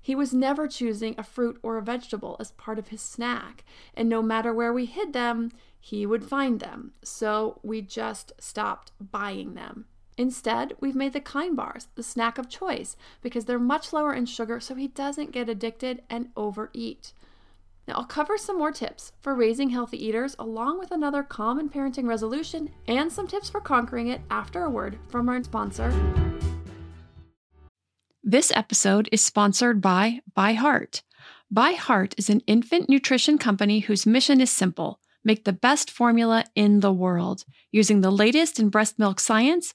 He 0.00 0.14
was 0.14 0.34
never 0.34 0.68
choosing 0.68 1.14
a 1.18 1.24
fruit 1.24 1.58
or 1.62 1.78
a 1.78 1.82
vegetable 1.82 2.36
as 2.38 2.52
part 2.52 2.78
of 2.78 2.88
his 2.88 3.00
snack, 3.00 3.64
and 3.94 4.08
no 4.08 4.22
matter 4.22 4.52
where 4.52 4.72
we 4.72 4.84
hid 4.84 5.12
them, 5.12 5.50
he 5.80 6.04
would 6.04 6.24
find 6.24 6.60
them. 6.60 6.92
So 7.02 7.58
we 7.62 7.80
just 7.80 8.32
stopped 8.38 8.92
buying 9.00 9.54
them. 9.54 9.86
Instead, 10.18 10.72
we've 10.80 10.94
made 10.94 11.12
the 11.12 11.20
Kind 11.20 11.56
bars 11.56 11.88
the 11.94 12.02
snack 12.02 12.38
of 12.38 12.48
choice 12.48 12.96
because 13.20 13.44
they're 13.44 13.58
much 13.58 13.92
lower 13.92 14.14
in 14.14 14.24
sugar 14.24 14.60
so 14.60 14.74
he 14.74 14.88
doesn't 14.88 15.32
get 15.32 15.48
addicted 15.48 16.02
and 16.08 16.30
overeat. 16.36 17.12
Now, 17.86 17.96
I'll 17.96 18.06
cover 18.06 18.38
some 18.38 18.56
more 18.56 18.72
tips 18.72 19.12
for 19.20 19.34
raising 19.34 19.70
healthy 19.70 20.02
eaters, 20.02 20.34
along 20.38 20.78
with 20.78 20.90
another 20.90 21.22
common 21.22 21.68
parenting 21.68 22.06
resolution 22.06 22.70
and 22.88 23.12
some 23.12 23.28
tips 23.28 23.50
for 23.50 23.60
conquering 23.60 24.08
it 24.08 24.22
after 24.30 24.64
a 24.64 24.70
word 24.70 24.98
from 25.08 25.28
our 25.28 25.44
sponsor. 25.44 25.92
This 28.24 28.50
episode 28.56 29.08
is 29.12 29.22
sponsored 29.22 29.80
by 29.82 30.20
ByHeart. 30.36 31.02
By 31.50 31.72
Heart 31.72 32.14
is 32.16 32.30
an 32.30 32.40
infant 32.46 32.88
nutrition 32.88 33.38
company 33.38 33.80
whose 33.80 34.06
mission 34.06 34.40
is 34.40 34.50
simple 34.50 34.98
make 35.26 35.44
the 35.44 35.52
best 35.52 35.90
formula 35.90 36.44
in 36.54 36.80
the 36.80 36.92
world. 36.92 37.44
Using 37.72 38.00
the 38.00 38.12
latest 38.12 38.58
in 38.60 38.68
breast 38.68 38.98
milk 38.98 39.18
science, 39.20 39.74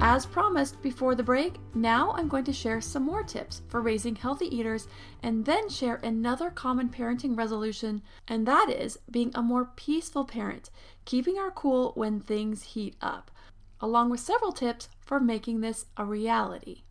As 0.00 0.26
promised 0.26 0.80
before 0.80 1.16
the 1.16 1.24
break, 1.24 1.56
now 1.74 2.12
I'm 2.12 2.28
going 2.28 2.44
to 2.44 2.52
share 2.52 2.80
some 2.80 3.02
more 3.02 3.24
tips 3.24 3.62
for 3.68 3.80
raising 3.80 4.14
healthy 4.14 4.46
eaters 4.46 4.86
and 5.24 5.44
then 5.44 5.68
share 5.68 5.96
another 6.04 6.50
common 6.50 6.88
parenting 6.88 7.36
resolution, 7.36 8.02
and 8.28 8.46
that 8.46 8.70
is 8.70 9.00
being 9.10 9.32
a 9.34 9.42
more 9.42 9.72
peaceful 9.74 10.24
parent, 10.24 10.70
keeping 11.04 11.36
our 11.36 11.50
cool 11.50 11.92
when 11.96 12.20
things 12.20 12.62
heat 12.62 12.94
up, 13.02 13.32
along 13.80 14.08
with 14.08 14.20
several 14.20 14.52
tips 14.52 14.88
for 15.00 15.18
making 15.18 15.62
this 15.62 15.86
a 15.96 16.04
reality. 16.04 16.82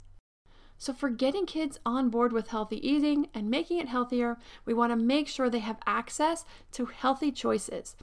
So, 0.78 0.94
for 0.94 1.10
getting 1.10 1.46
kids 1.46 1.80
on 1.86 2.10
board 2.10 2.34
with 2.34 2.50
healthy 2.50 2.86
eating 2.88 3.30
and 3.34 3.50
making 3.50 3.80
it 3.80 3.88
healthier, 3.88 4.38
we 4.66 4.74
want 4.74 4.92
to 4.92 4.98
make 4.98 5.28
sure 5.28 5.50
they 5.50 5.60
have 5.60 5.80
access 5.88 6.46
to 6.74 6.86
healthy 6.86 7.32
choices. 7.32 7.96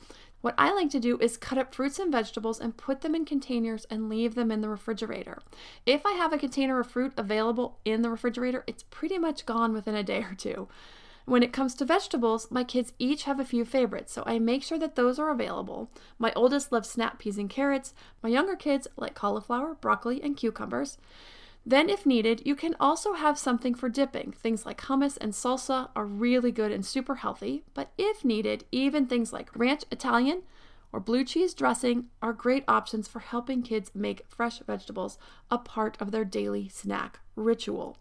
What 0.44 0.54
I 0.58 0.74
like 0.74 0.90
to 0.90 1.00
do 1.00 1.16
is 1.20 1.38
cut 1.38 1.56
up 1.56 1.74
fruits 1.74 1.98
and 1.98 2.12
vegetables 2.12 2.60
and 2.60 2.76
put 2.76 3.00
them 3.00 3.14
in 3.14 3.24
containers 3.24 3.86
and 3.86 4.10
leave 4.10 4.34
them 4.34 4.50
in 4.50 4.60
the 4.60 4.68
refrigerator. 4.68 5.38
If 5.86 6.04
I 6.04 6.12
have 6.12 6.34
a 6.34 6.38
container 6.38 6.78
of 6.78 6.86
fruit 6.86 7.14
available 7.16 7.78
in 7.86 8.02
the 8.02 8.10
refrigerator, 8.10 8.62
it's 8.66 8.82
pretty 8.82 9.16
much 9.16 9.46
gone 9.46 9.72
within 9.72 9.94
a 9.94 10.02
day 10.02 10.18
or 10.18 10.34
two. 10.34 10.68
When 11.24 11.42
it 11.42 11.54
comes 11.54 11.74
to 11.76 11.86
vegetables, 11.86 12.50
my 12.50 12.62
kids 12.62 12.92
each 12.98 13.22
have 13.22 13.40
a 13.40 13.44
few 13.46 13.64
favorites, 13.64 14.12
so 14.12 14.22
I 14.26 14.38
make 14.38 14.62
sure 14.62 14.78
that 14.80 14.96
those 14.96 15.18
are 15.18 15.30
available. 15.30 15.90
My 16.18 16.30
oldest 16.36 16.70
loves 16.70 16.90
snap 16.90 17.18
peas 17.18 17.38
and 17.38 17.48
carrots. 17.48 17.94
My 18.22 18.28
younger 18.28 18.54
kids 18.54 18.86
like 18.98 19.14
cauliflower, 19.14 19.76
broccoli, 19.80 20.22
and 20.22 20.36
cucumbers. 20.36 20.98
Then, 21.66 21.88
if 21.88 22.04
needed, 22.04 22.42
you 22.44 22.54
can 22.54 22.76
also 22.78 23.14
have 23.14 23.38
something 23.38 23.74
for 23.74 23.88
dipping. 23.88 24.32
Things 24.32 24.66
like 24.66 24.82
hummus 24.82 25.16
and 25.18 25.32
salsa 25.32 25.88
are 25.96 26.04
really 26.04 26.52
good 26.52 26.70
and 26.70 26.84
super 26.84 27.16
healthy, 27.16 27.64
but 27.72 27.90
if 27.96 28.24
needed, 28.24 28.64
even 28.70 29.06
things 29.06 29.32
like 29.32 29.56
ranch 29.56 29.84
Italian 29.90 30.42
or 30.92 31.00
blue 31.00 31.24
cheese 31.24 31.54
dressing 31.54 32.06
are 32.20 32.32
great 32.32 32.64
options 32.68 33.08
for 33.08 33.20
helping 33.20 33.62
kids 33.62 33.90
make 33.94 34.26
fresh 34.28 34.60
vegetables 34.60 35.18
a 35.50 35.58
part 35.58 36.00
of 36.00 36.10
their 36.10 36.24
daily 36.24 36.68
snack 36.68 37.20
ritual. 37.34 37.96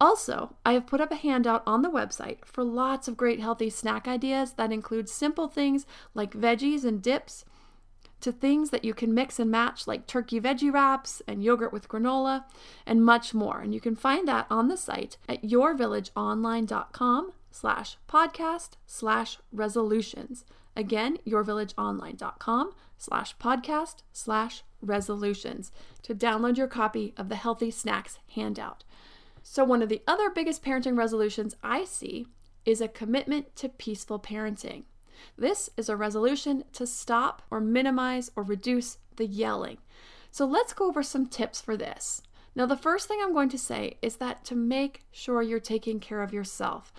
Also, 0.00 0.56
I 0.64 0.72
have 0.72 0.86
put 0.86 1.00
up 1.00 1.12
a 1.12 1.16
handout 1.16 1.62
on 1.66 1.82
the 1.82 1.90
website 1.90 2.44
for 2.44 2.64
lots 2.64 3.06
of 3.06 3.16
great 3.16 3.40
healthy 3.40 3.70
snack 3.70 4.08
ideas 4.08 4.54
that 4.54 4.72
include 4.72 5.08
simple 5.08 5.48
things 5.48 5.86
like 6.14 6.32
veggies 6.32 6.84
and 6.84 7.00
dips 7.00 7.44
to 8.20 8.32
things 8.32 8.70
that 8.70 8.84
you 8.84 8.94
can 8.94 9.14
mix 9.14 9.38
and 9.38 9.50
match 9.50 9.86
like 9.86 10.06
turkey 10.06 10.40
veggie 10.40 10.72
wraps 10.72 11.22
and 11.26 11.44
yogurt 11.44 11.72
with 11.72 11.88
granola 11.88 12.44
and 12.86 13.04
much 13.04 13.34
more. 13.34 13.60
And 13.60 13.74
you 13.74 13.80
can 13.80 13.96
find 13.96 14.26
that 14.28 14.46
on 14.50 14.68
the 14.68 14.76
site 14.76 15.16
at 15.28 15.42
yourvillageonline.com 15.42 17.32
slash 17.50 17.96
podcast 18.08 18.70
slash 18.86 19.38
resolutions. 19.52 20.44
Again, 20.76 21.18
yourvillageonline.com 21.26 22.72
slash 22.98 23.36
podcast 23.38 23.96
slash 24.12 24.64
resolutions 24.80 25.70
to 26.02 26.14
download 26.14 26.56
your 26.56 26.66
copy 26.66 27.14
of 27.16 27.28
the 27.28 27.36
Healthy 27.36 27.70
Snacks 27.70 28.18
handout. 28.34 28.84
So, 29.42 29.62
one 29.62 29.82
of 29.82 29.88
the 29.88 30.02
other 30.06 30.30
biggest 30.30 30.64
parenting 30.64 30.96
resolutions 30.96 31.54
I 31.62 31.84
see 31.84 32.26
is 32.64 32.80
a 32.80 32.88
commitment 32.88 33.54
to 33.56 33.68
peaceful 33.68 34.18
parenting. 34.18 34.84
This 35.36 35.70
is 35.76 35.88
a 35.88 35.96
resolution 35.96 36.64
to 36.72 36.86
stop 36.86 37.42
or 37.50 37.60
minimize 37.60 38.30
or 38.36 38.42
reduce 38.42 38.98
the 39.16 39.26
yelling. 39.26 39.78
So 40.30 40.44
let's 40.44 40.72
go 40.72 40.88
over 40.88 41.02
some 41.02 41.26
tips 41.26 41.60
for 41.60 41.76
this. 41.76 42.22
Now, 42.56 42.66
the 42.66 42.76
first 42.76 43.08
thing 43.08 43.18
I'm 43.22 43.32
going 43.32 43.48
to 43.50 43.58
say 43.58 43.98
is 44.00 44.16
that 44.16 44.44
to 44.46 44.54
make 44.54 45.04
sure 45.10 45.42
you're 45.42 45.60
taking 45.60 45.98
care 45.98 46.22
of 46.22 46.32
yourself. 46.32 46.92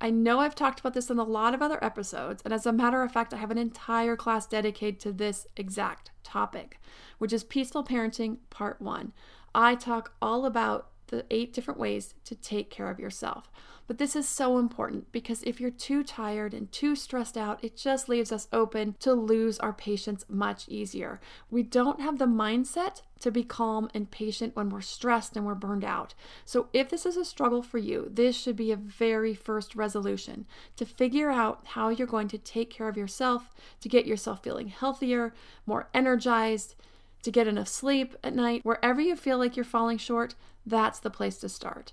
I 0.00 0.10
know 0.10 0.40
I've 0.40 0.54
talked 0.54 0.80
about 0.80 0.94
this 0.94 1.10
in 1.10 1.18
a 1.18 1.24
lot 1.24 1.54
of 1.54 1.62
other 1.62 1.82
episodes, 1.82 2.42
and 2.44 2.52
as 2.52 2.66
a 2.66 2.72
matter 2.72 3.02
of 3.02 3.12
fact, 3.12 3.32
I 3.32 3.38
have 3.38 3.50
an 3.50 3.58
entire 3.58 4.14
class 4.14 4.46
dedicated 4.46 5.00
to 5.00 5.12
this 5.12 5.46
exact 5.56 6.10
topic, 6.22 6.78
which 7.18 7.32
is 7.32 7.44
Peaceful 7.44 7.82
Parenting 7.82 8.38
Part 8.50 8.80
1. 8.80 9.12
I 9.54 9.74
talk 9.74 10.12
all 10.20 10.44
about 10.44 10.90
the 11.08 11.24
eight 11.30 11.52
different 11.52 11.80
ways 11.80 12.14
to 12.24 12.34
take 12.34 12.70
care 12.70 12.90
of 12.90 13.00
yourself. 13.00 13.50
But 13.86 13.98
this 13.98 14.16
is 14.16 14.28
so 14.28 14.58
important 14.58 15.12
because 15.12 15.42
if 15.44 15.60
you're 15.60 15.70
too 15.70 16.02
tired 16.02 16.52
and 16.52 16.70
too 16.72 16.96
stressed 16.96 17.36
out, 17.36 17.62
it 17.62 17.76
just 17.76 18.08
leaves 18.08 18.32
us 18.32 18.48
open 18.52 18.96
to 18.98 19.12
lose 19.12 19.58
our 19.60 19.72
patience 19.72 20.24
much 20.28 20.68
easier. 20.68 21.20
We 21.50 21.62
don't 21.62 22.00
have 22.00 22.18
the 22.18 22.26
mindset 22.26 23.02
to 23.20 23.30
be 23.30 23.44
calm 23.44 23.88
and 23.94 24.10
patient 24.10 24.56
when 24.56 24.70
we're 24.70 24.80
stressed 24.80 25.36
and 25.36 25.46
we're 25.46 25.54
burned 25.54 25.84
out. 25.84 26.14
So, 26.44 26.68
if 26.72 26.88
this 26.88 27.06
is 27.06 27.16
a 27.16 27.24
struggle 27.24 27.62
for 27.62 27.78
you, 27.78 28.10
this 28.12 28.36
should 28.36 28.56
be 28.56 28.72
a 28.72 28.76
very 28.76 29.34
first 29.34 29.76
resolution 29.76 30.46
to 30.76 30.84
figure 30.84 31.30
out 31.30 31.60
how 31.64 31.88
you're 31.88 32.06
going 32.06 32.28
to 32.28 32.38
take 32.38 32.70
care 32.70 32.88
of 32.88 32.96
yourself, 32.96 33.54
to 33.80 33.88
get 33.88 34.06
yourself 34.06 34.42
feeling 34.42 34.68
healthier, 34.68 35.32
more 35.64 35.88
energized, 35.94 36.74
to 37.22 37.30
get 37.30 37.48
enough 37.48 37.68
sleep 37.68 38.16
at 38.22 38.34
night. 38.34 38.64
Wherever 38.64 39.00
you 39.00 39.16
feel 39.16 39.38
like 39.38 39.56
you're 39.56 39.64
falling 39.64 39.98
short, 39.98 40.34
that's 40.66 40.98
the 40.98 41.10
place 41.10 41.38
to 41.38 41.48
start. 41.48 41.92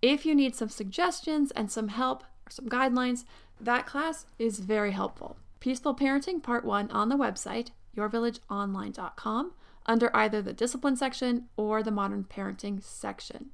If 0.00 0.24
you 0.24 0.34
need 0.34 0.54
some 0.54 0.68
suggestions 0.68 1.50
and 1.50 1.70
some 1.70 1.88
help 1.88 2.22
or 2.46 2.50
some 2.50 2.68
guidelines, 2.68 3.24
that 3.60 3.86
class 3.86 4.26
is 4.38 4.60
very 4.60 4.92
helpful. 4.92 5.36
Peaceful 5.60 5.94
Parenting 5.94 6.42
Part 6.42 6.64
1 6.64 6.90
on 6.90 7.08
the 7.08 7.16
website, 7.16 7.70
yourvillageonline.com, 7.96 9.52
under 9.86 10.14
either 10.16 10.42
the 10.42 10.52
discipline 10.52 10.96
section 10.96 11.48
or 11.56 11.82
the 11.82 11.90
modern 11.90 12.24
parenting 12.24 12.82
section. 12.82 13.50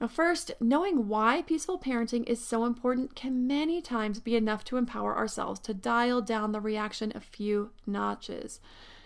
Now, 0.00 0.08
first, 0.08 0.52
knowing 0.60 1.08
why 1.08 1.42
peaceful 1.42 1.78
parenting 1.78 2.28
is 2.28 2.44
so 2.44 2.64
important 2.64 3.14
can 3.14 3.46
many 3.46 3.80
times 3.80 4.20
be 4.20 4.36
enough 4.36 4.64
to 4.64 4.76
empower 4.76 5.16
ourselves 5.16 5.60
to 5.60 5.74
dial 5.74 6.20
down 6.20 6.52
the 6.52 6.60
reaction 6.60 7.12
a 7.14 7.20
few 7.20 7.70
notches. 7.86 8.60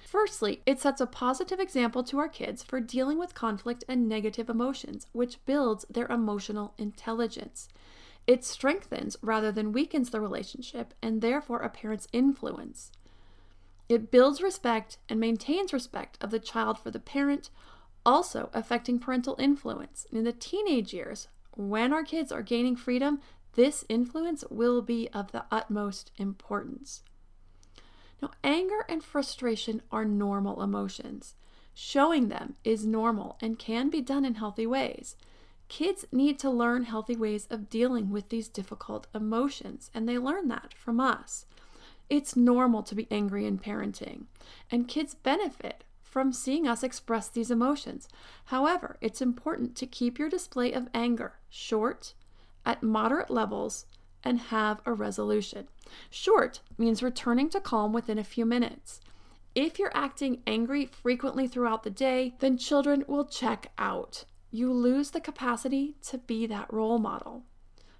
Firstly, 0.09 0.63
it 0.65 0.81
sets 0.81 1.03
a 1.03 1.07
positive 1.07 1.61
example 1.61 2.03
to 2.05 2.19
our 2.19 2.31
kids 2.31 2.63
for 2.63 2.81
dealing 2.81 3.19
with 3.19 3.35
conflict 3.35 3.85
and 3.87 4.09
negative 4.09 4.49
emotions, 4.49 5.07
which 5.13 5.45
builds 5.45 5.85
their 5.91 6.07
emotional 6.07 6.73
intelligence. 6.79 7.69
It 8.27 8.43
strengthens 8.43 9.19
rather 9.21 9.53
than 9.53 9.71
weakens 9.71 10.09
the 10.09 10.23
relationship 10.23 10.95
and 11.03 11.21
therefore 11.21 11.61
a 11.61 11.69
parent's 11.69 12.09
influence. 12.11 12.91
It 13.91 14.11
builds 14.11 14.41
respect 14.41 14.97
and 15.11 15.21
maintains 15.21 15.75
respect 15.75 16.17
of 16.23 16.31
the 16.31 16.41
child 16.41 16.79
for 16.79 16.91
the 16.91 16.99
parent, 16.99 17.51
also 18.07 18.49
affecting 18.55 18.99
parental 18.99 19.37
influence. 19.39 20.07
In 20.11 20.25
the 20.25 20.33
teenage 20.33 20.95
years, 20.95 21.29
when 21.51 21.93
our 21.93 22.03
kids 22.03 22.33
are 22.33 22.41
gaining 22.41 22.77
freedom, 22.77 23.21
this 23.57 23.85
influence 23.91 24.43
will 24.49 24.81
be 24.81 25.11
of 25.13 25.33
the 25.33 25.45
utmost 25.51 26.13
importance. 26.17 27.03
Now, 28.21 28.31
anger 28.43 28.85
and 28.89 29.03
frustration 29.03 29.83
are 29.91 30.05
normal 30.05 30.63
emotions. 30.63 31.35
Showing 31.75 32.29
them 32.29 32.57
is 32.65 32.85
normal 32.85 33.39
and 33.41 33.59
can 33.59 33.89
be 33.91 34.01
done 34.01 34.25
in 34.25 34.35
healthy 34.35 34.67
ways. 34.67 35.17
Kids 35.69 36.07
need 36.11 36.39
to 36.41 36.51
learn 36.51 36.85
healthy 36.85 37.15
ways 37.15 37.47
of 37.51 37.69
dealing 37.69 38.11
with 38.11 38.31
these 38.31 38.49
difficult 38.49 39.07
emotions, 39.15 39.91
and 39.95 40.09
they 40.09 40.19
learn 40.19 40.49
that 40.49 40.75
from 40.75 40.99
us. 40.99 41.47
It's 42.09 42.35
normal 42.35 42.83
to 42.85 42.95
be 42.95 43.07
angry 43.11 43.45
in 43.47 43.59
parenting, 43.59 44.25
and 44.71 44.89
kids 44.89 45.15
benefit 45.15 45.85
from 46.03 46.33
seeing 46.33 46.67
us 46.67 46.83
express 46.83 47.29
these 47.29 47.51
emotions. 47.51 48.09
However, 48.47 48.97
it's 49.03 49.21
important 49.21 49.77
to 49.77 49.87
keep 49.87 50.19
your 50.19 50.31
display 50.31 50.73
of 50.73 50.89
anger 50.95 51.35
short, 51.51 52.15
at 52.65 52.83
moderate 52.83 53.31
levels, 53.31 53.87
and 54.25 54.39
have 54.39 54.81
a 54.85 54.93
resolution. 54.93 55.69
Short 56.11 56.61
means 56.77 57.03
returning 57.03 57.49
to 57.51 57.61
calm 57.61 57.93
within 57.93 58.19
a 58.19 58.25
few 58.25 58.45
minutes. 58.45 59.01
If 59.55 59.79
you're 59.79 59.97
acting 59.97 60.43
angry 60.47 60.87
frequently 60.87 61.49
throughout 61.49 61.83
the 61.83 61.91
day, 61.91 62.35
then 62.39 62.59
children 62.59 63.05
will 63.09 63.25
check 63.25 63.73
out. 63.79 64.25
You 64.51 64.73
lose 64.73 65.11
the 65.11 65.21
capacity 65.21 65.97
to 66.05 66.19
be 66.19 66.47
that 66.47 66.73
role 66.73 66.99
model. 66.99 67.45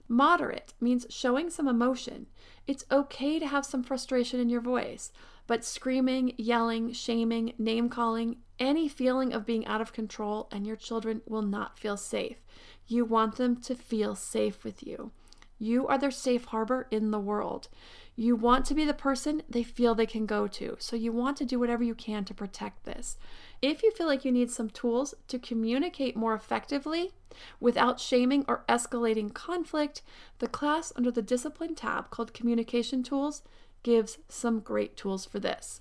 Moderate 0.09 0.73
means 0.81 1.07
showing 1.11 1.51
some 1.51 1.69
emotion. 1.69 2.27
It's 2.67 2.85
okay 2.91 3.39
to 3.39 3.47
have 3.47 3.67
some 3.67 3.83
frustration 3.83 4.41
in 4.41 4.49
your 4.49 4.63
voice, 4.63 5.13
but 5.47 5.65
screaming, 5.65 6.35
yelling, 6.39 6.93
shaming, 6.93 7.53
name 7.59 7.89
calling, 7.89 8.37
any 8.59 8.89
feeling 8.89 9.33
of 9.33 9.47
being 9.47 9.67
out 9.67 9.81
of 9.81 9.93
control, 9.93 10.49
and 10.51 10.67
your 10.67 10.77
children 10.77 11.21
will 11.27 11.43
not 11.43 11.79
feel 11.79 11.97
safe. 11.97 12.39
You 12.87 13.05
want 13.05 13.37
them 13.37 13.61
to 13.63 13.75
feel 13.75 14.15
safe 14.15 14.65
with 14.65 14.87
you. 14.87 15.13
You 15.59 15.87
are 15.87 15.99
their 15.99 16.11
safe 16.11 16.47
harbor 16.47 16.87
in 16.91 17.11
the 17.11 17.19
world. 17.19 17.69
You 18.15 18.35
want 18.35 18.65
to 18.67 18.75
be 18.75 18.85
the 18.85 18.95
person 18.95 19.43
they 19.49 19.63
feel 19.63 19.95
they 19.95 20.07
can 20.07 20.27
go 20.27 20.47
to. 20.49 20.77
So 20.79 20.97
you 20.97 21.13
want 21.13 21.37
to 21.37 21.45
do 21.45 21.59
whatever 21.59 21.85
you 21.85 21.95
can 21.95 22.25
to 22.25 22.35
protect 22.35 22.85
this. 22.85 23.17
If 23.63 23.83
you 23.83 23.93
feel 23.93 24.07
like 24.07 24.25
you 24.25 24.33
need 24.33 24.51
some 24.51 24.71
tools 24.71 25.15
to 25.29 25.39
communicate 25.39 26.17
more 26.17 26.35
effectively 26.35 27.13
without 27.61 28.01
shaming 28.01 28.45
or 28.49 28.65
escalating 28.69 29.33
conflict, 29.33 30.03
the 30.39 30.49
class 30.49 30.93
under 30.97 31.11
the 31.11 31.23
Discipline 31.23 31.75
tab 31.75 32.11
called 32.11 32.35
Communication 32.35 33.03
Tools 33.03 33.43
gives 33.83 34.19
some 34.29 34.61
great 34.61 34.97
tools 34.97 35.25
for 35.25 35.39
this. 35.39 35.81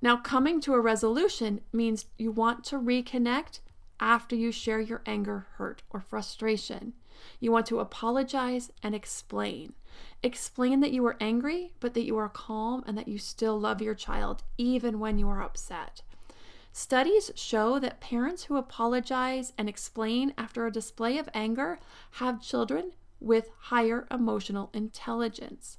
Now, 0.00 0.16
coming 0.16 0.60
to 0.60 0.74
a 0.74 0.80
resolution 0.80 1.60
means 1.72 2.06
you 2.18 2.30
want 2.30 2.62
to 2.64 2.78
reconnect 2.78 3.60
after 3.98 4.36
you 4.36 4.52
share 4.52 4.80
your 4.80 5.02
anger, 5.06 5.46
hurt, 5.54 5.82
or 5.90 6.00
frustration. 6.00 6.92
You 7.40 7.52
want 7.52 7.66
to 7.66 7.80
apologize 7.80 8.70
and 8.82 8.94
explain. 8.94 9.74
Explain 10.22 10.80
that 10.80 10.92
you 10.92 11.02
were 11.02 11.16
angry, 11.20 11.72
but 11.80 11.94
that 11.94 12.04
you 12.04 12.16
are 12.16 12.28
calm 12.28 12.82
and 12.86 12.96
that 12.96 13.08
you 13.08 13.18
still 13.18 13.58
love 13.58 13.82
your 13.82 13.94
child 13.94 14.42
even 14.58 14.98
when 14.98 15.18
you 15.18 15.28
are 15.28 15.42
upset. 15.42 16.02
Studies 16.72 17.30
show 17.36 17.78
that 17.78 18.00
parents 18.00 18.44
who 18.44 18.56
apologize 18.56 19.52
and 19.56 19.68
explain 19.68 20.34
after 20.36 20.66
a 20.66 20.72
display 20.72 21.18
of 21.18 21.28
anger 21.32 21.78
have 22.12 22.42
children 22.42 22.92
with 23.20 23.50
higher 23.58 24.08
emotional 24.10 24.70
intelligence. 24.72 25.76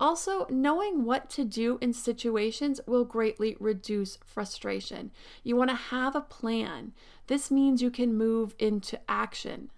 Also, 0.00 0.46
knowing 0.48 1.04
what 1.04 1.28
to 1.30 1.44
do 1.44 1.78
in 1.80 1.92
situations 1.92 2.80
will 2.86 3.04
greatly 3.04 3.56
reduce 3.60 4.16
frustration. 4.24 5.10
You 5.44 5.54
want 5.54 5.70
to 5.70 5.76
have 5.76 6.16
a 6.16 6.22
plan. 6.22 6.92
This 7.26 7.50
means 7.50 7.82
you 7.82 7.90
can 7.90 8.16
move 8.16 8.54
into 8.58 8.98
action 9.08 9.70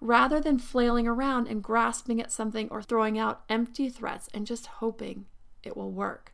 rather 0.00 0.40
than 0.40 0.58
flailing 0.58 1.06
around 1.06 1.48
and 1.48 1.62
grasping 1.62 2.20
at 2.20 2.32
something 2.32 2.68
or 2.70 2.82
throwing 2.82 3.18
out 3.18 3.42
empty 3.48 3.88
threats 3.88 4.28
and 4.34 4.46
just 4.46 4.66
hoping 4.66 5.26
it 5.62 5.76
will 5.76 5.90
work. 5.90 6.32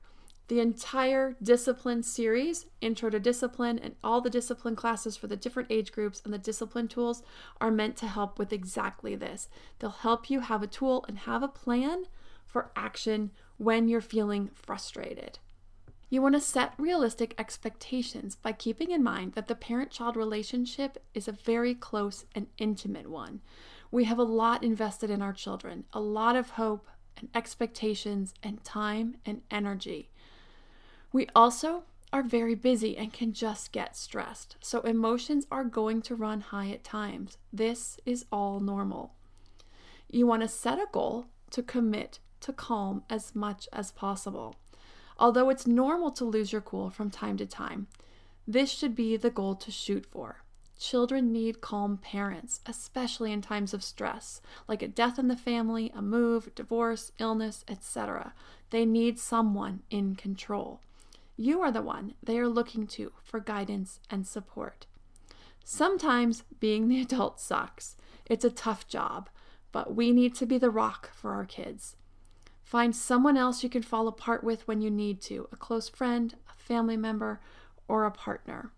The 0.48 0.60
entire 0.60 1.36
discipline 1.42 2.02
series, 2.02 2.66
Intro 2.80 3.08
to 3.08 3.18
Discipline, 3.20 3.78
and 3.78 3.94
all 4.04 4.20
the 4.20 4.28
discipline 4.28 4.76
classes 4.76 5.16
for 5.16 5.26
the 5.26 5.36
different 5.36 5.70
age 5.70 5.92
groups 5.92 6.20
and 6.24 6.34
the 6.34 6.38
discipline 6.38 6.88
tools 6.88 7.22
are 7.60 7.70
meant 7.70 7.96
to 7.98 8.06
help 8.06 8.38
with 8.38 8.52
exactly 8.52 9.14
this. 9.14 9.48
They'll 9.78 9.90
help 9.90 10.28
you 10.28 10.40
have 10.40 10.62
a 10.62 10.66
tool 10.66 11.04
and 11.08 11.20
have 11.20 11.42
a 11.42 11.48
plan 11.48 12.04
for 12.44 12.70
action 12.76 13.30
when 13.56 13.88
you're 13.88 14.00
feeling 14.02 14.50
frustrated. 14.52 15.38
You 16.12 16.20
want 16.20 16.34
to 16.34 16.42
set 16.42 16.74
realistic 16.76 17.34
expectations 17.38 18.36
by 18.36 18.52
keeping 18.52 18.90
in 18.90 19.02
mind 19.02 19.32
that 19.32 19.48
the 19.48 19.54
parent 19.54 19.90
child 19.90 20.14
relationship 20.14 21.02
is 21.14 21.26
a 21.26 21.32
very 21.32 21.74
close 21.74 22.26
and 22.34 22.48
intimate 22.58 23.08
one. 23.08 23.40
We 23.90 24.04
have 24.04 24.18
a 24.18 24.22
lot 24.22 24.62
invested 24.62 25.08
in 25.08 25.22
our 25.22 25.32
children, 25.32 25.84
a 25.94 26.00
lot 26.00 26.36
of 26.36 26.50
hope 26.50 26.86
and 27.16 27.30
expectations 27.34 28.34
and 28.42 28.62
time 28.62 29.16
and 29.24 29.40
energy. 29.50 30.10
We 31.14 31.28
also 31.34 31.84
are 32.12 32.22
very 32.22 32.56
busy 32.56 32.94
and 32.94 33.10
can 33.10 33.32
just 33.32 33.72
get 33.72 33.96
stressed, 33.96 34.56
so 34.60 34.82
emotions 34.82 35.46
are 35.50 35.64
going 35.64 36.02
to 36.02 36.14
run 36.14 36.42
high 36.42 36.68
at 36.72 36.84
times. 36.84 37.38
This 37.50 37.98
is 38.04 38.26
all 38.30 38.60
normal. 38.60 39.14
You 40.10 40.26
want 40.26 40.42
to 40.42 40.48
set 40.48 40.78
a 40.78 40.84
goal 40.92 41.28
to 41.52 41.62
commit 41.62 42.18
to 42.40 42.52
calm 42.52 43.02
as 43.08 43.34
much 43.34 43.66
as 43.72 43.90
possible. 43.92 44.56
Although 45.18 45.50
it's 45.50 45.66
normal 45.66 46.10
to 46.12 46.24
lose 46.24 46.52
your 46.52 46.60
cool 46.60 46.90
from 46.90 47.10
time 47.10 47.36
to 47.36 47.46
time, 47.46 47.86
this 48.46 48.70
should 48.70 48.94
be 48.94 49.16
the 49.16 49.30
goal 49.30 49.54
to 49.56 49.70
shoot 49.70 50.04
for. 50.06 50.42
Children 50.78 51.32
need 51.32 51.60
calm 51.60 51.96
parents, 51.96 52.60
especially 52.66 53.30
in 53.30 53.40
times 53.40 53.72
of 53.72 53.84
stress, 53.84 54.40
like 54.66 54.82
a 54.82 54.88
death 54.88 55.16
in 55.16 55.28
the 55.28 55.36
family, 55.36 55.92
a 55.94 56.02
move, 56.02 56.52
divorce, 56.56 57.12
illness, 57.20 57.64
etc. 57.68 58.34
They 58.70 58.84
need 58.84 59.20
someone 59.20 59.82
in 59.90 60.16
control. 60.16 60.80
You 61.36 61.60
are 61.60 61.70
the 61.70 61.82
one 61.82 62.14
they 62.22 62.36
are 62.38 62.48
looking 62.48 62.86
to 62.88 63.12
for 63.22 63.38
guidance 63.38 64.00
and 64.10 64.26
support. 64.26 64.86
Sometimes 65.64 66.42
being 66.58 66.88
the 66.88 67.00
adult 67.02 67.40
sucks. 67.40 67.96
It's 68.26 68.44
a 68.44 68.50
tough 68.50 68.88
job, 68.88 69.28
but 69.70 69.94
we 69.94 70.10
need 70.10 70.34
to 70.36 70.46
be 70.46 70.58
the 70.58 70.70
rock 70.70 71.10
for 71.14 71.32
our 71.32 71.44
kids. 71.44 71.96
Find 72.72 72.96
someone 72.96 73.36
else 73.36 73.62
you 73.62 73.68
can 73.68 73.82
fall 73.82 74.08
apart 74.08 74.42
with 74.42 74.66
when 74.66 74.80
you 74.80 74.90
need 74.90 75.20
to 75.24 75.46
a 75.52 75.56
close 75.56 75.90
friend, 75.90 76.34
a 76.50 76.54
family 76.54 76.96
member, 76.96 77.38
or 77.86 78.06
a 78.06 78.10
partner. 78.10 78.72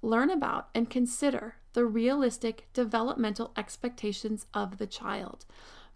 Learn 0.00 0.30
about 0.30 0.70
and 0.74 0.88
consider 0.88 1.56
the 1.74 1.84
realistic 1.84 2.66
developmental 2.72 3.52
expectations 3.54 4.46
of 4.54 4.78
the 4.78 4.86
child. 4.86 5.44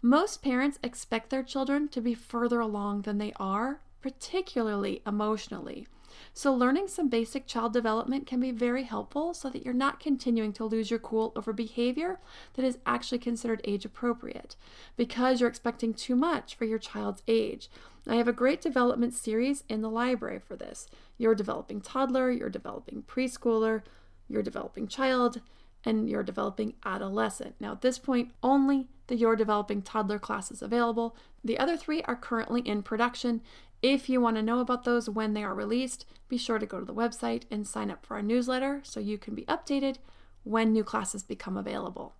Most 0.03 0.43
parents 0.43 0.77
expect 0.83 1.31
their 1.31 1.41
children 1.41 1.87
to 1.87 1.99
be 1.99 2.13
further 2.13 2.59
along 2.59 3.01
than 3.01 3.17
they 3.17 3.33
are, 3.37 3.81
particularly 4.01 5.01
emotionally. 5.07 5.87
So, 6.33 6.53
learning 6.53 6.87
some 6.87 7.09
basic 7.09 7.47
child 7.47 7.73
development 7.73 8.27
can 8.27 8.39
be 8.39 8.51
very 8.51 8.83
helpful 8.83 9.33
so 9.33 9.49
that 9.49 9.63
you're 9.63 9.73
not 9.73 9.99
continuing 9.99 10.53
to 10.53 10.65
lose 10.65 10.89
your 10.89 10.99
cool 10.99 11.31
over 11.35 11.53
behavior 11.53 12.19
that 12.53 12.65
is 12.65 12.79
actually 12.85 13.19
considered 13.19 13.61
age 13.63 13.85
appropriate 13.85 14.55
because 14.95 15.39
you're 15.39 15.49
expecting 15.49 15.93
too 15.93 16.15
much 16.15 16.55
for 16.55 16.65
your 16.65 16.79
child's 16.79 17.23
age. 17.27 17.69
I 18.07 18.15
have 18.15 18.27
a 18.27 18.33
great 18.33 18.61
development 18.61 19.13
series 19.13 19.63
in 19.69 19.81
the 19.81 19.89
library 19.89 20.39
for 20.39 20.55
this. 20.55 20.87
You're 21.17 21.35
developing 21.35 21.81
toddler, 21.81 22.31
you're 22.31 22.49
developing 22.49 23.03
preschooler, 23.03 23.83
you're 24.27 24.41
developing 24.41 24.87
child, 24.87 25.41
and 25.83 26.09
you're 26.09 26.23
developing 26.23 26.73
adolescent. 26.85 27.55
Now, 27.59 27.73
at 27.73 27.81
this 27.81 27.99
point, 27.99 28.31
only 28.43 28.87
the 29.07 29.15
You're 29.15 29.35
Developing 29.35 29.81
Toddler 29.81 30.19
class 30.19 30.51
is 30.51 30.61
available. 30.61 31.15
The 31.43 31.59
other 31.59 31.75
three 31.75 32.01
are 32.03 32.15
currently 32.15 32.61
in 32.61 32.83
production, 32.83 33.41
if 33.81 34.09
you 34.09 34.21
want 34.21 34.35
to 34.37 34.43
know 34.43 34.59
about 34.59 34.83
those 34.83 35.09
when 35.09 35.33
they 35.33 35.43
are 35.43 35.53
released, 35.53 36.05
be 36.29 36.37
sure 36.37 36.59
to 36.59 36.65
go 36.65 36.79
to 36.79 36.85
the 36.85 36.93
website 36.93 37.43
and 37.49 37.67
sign 37.67 37.89
up 37.89 38.05
for 38.05 38.15
our 38.15 38.21
newsletter 38.21 38.81
so 38.83 38.99
you 38.99 39.17
can 39.17 39.35
be 39.35 39.45
updated 39.45 39.97
when 40.43 40.71
new 40.71 40.83
classes 40.83 41.23
become 41.23 41.57
available. 41.57 42.13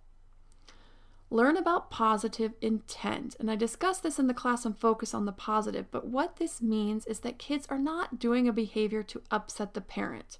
Learn 1.30 1.56
about 1.56 1.90
positive 1.90 2.52
intent. 2.60 3.36
And 3.40 3.50
I 3.50 3.56
discussed 3.56 4.02
this 4.02 4.18
in 4.18 4.26
the 4.26 4.34
class 4.34 4.66
on 4.66 4.74
Focus 4.74 5.14
on 5.14 5.24
the 5.24 5.32
Positive, 5.32 5.86
but 5.90 6.06
what 6.06 6.36
this 6.36 6.60
means 6.60 7.06
is 7.06 7.20
that 7.20 7.38
kids 7.38 7.66
are 7.70 7.78
not 7.78 8.18
doing 8.18 8.46
a 8.46 8.52
behavior 8.52 9.02
to 9.04 9.22
upset 9.30 9.72
the 9.72 9.80
parent. 9.80 10.38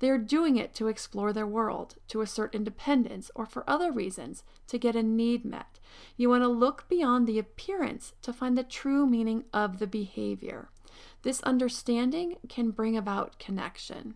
They 0.00 0.08
are 0.08 0.18
doing 0.18 0.56
it 0.56 0.74
to 0.74 0.88
explore 0.88 1.32
their 1.32 1.46
world, 1.46 1.96
to 2.08 2.22
assert 2.22 2.54
independence, 2.54 3.30
or 3.34 3.46
for 3.46 3.68
other 3.68 3.92
reasons, 3.92 4.42
to 4.66 4.78
get 4.78 4.96
a 4.96 5.02
need 5.02 5.44
met. 5.44 5.78
You 6.16 6.30
want 6.30 6.42
to 6.42 6.48
look 6.48 6.88
beyond 6.88 7.26
the 7.26 7.38
appearance 7.38 8.14
to 8.22 8.32
find 8.32 8.56
the 8.56 8.64
true 8.64 9.06
meaning 9.06 9.44
of 9.52 9.78
the 9.78 9.86
behavior. 9.86 10.70
This 11.22 11.42
understanding 11.42 12.36
can 12.48 12.70
bring 12.70 12.96
about 12.96 13.38
connection. 13.38 14.14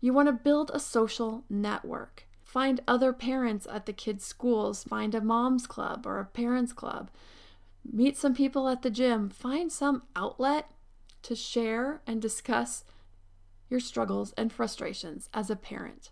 You 0.00 0.12
want 0.12 0.28
to 0.28 0.32
build 0.32 0.70
a 0.72 0.80
social 0.80 1.44
network. 1.50 2.26
Find 2.44 2.80
other 2.86 3.12
parents 3.12 3.66
at 3.70 3.86
the 3.86 3.92
kids' 3.92 4.24
schools, 4.24 4.84
find 4.84 5.14
a 5.14 5.20
mom's 5.20 5.66
club 5.66 6.06
or 6.06 6.20
a 6.20 6.24
parents' 6.24 6.72
club. 6.72 7.10
Meet 7.90 8.16
some 8.16 8.34
people 8.34 8.68
at 8.68 8.82
the 8.82 8.90
gym, 8.90 9.28
find 9.28 9.72
some 9.72 10.02
outlet 10.14 10.70
to 11.22 11.34
share 11.34 12.00
and 12.06 12.22
discuss 12.22 12.84
your 13.72 13.80
struggles 13.80 14.32
and 14.36 14.52
frustrations 14.52 15.28
as 15.34 15.50
a 15.50 15.56
parent. 15.56 16.10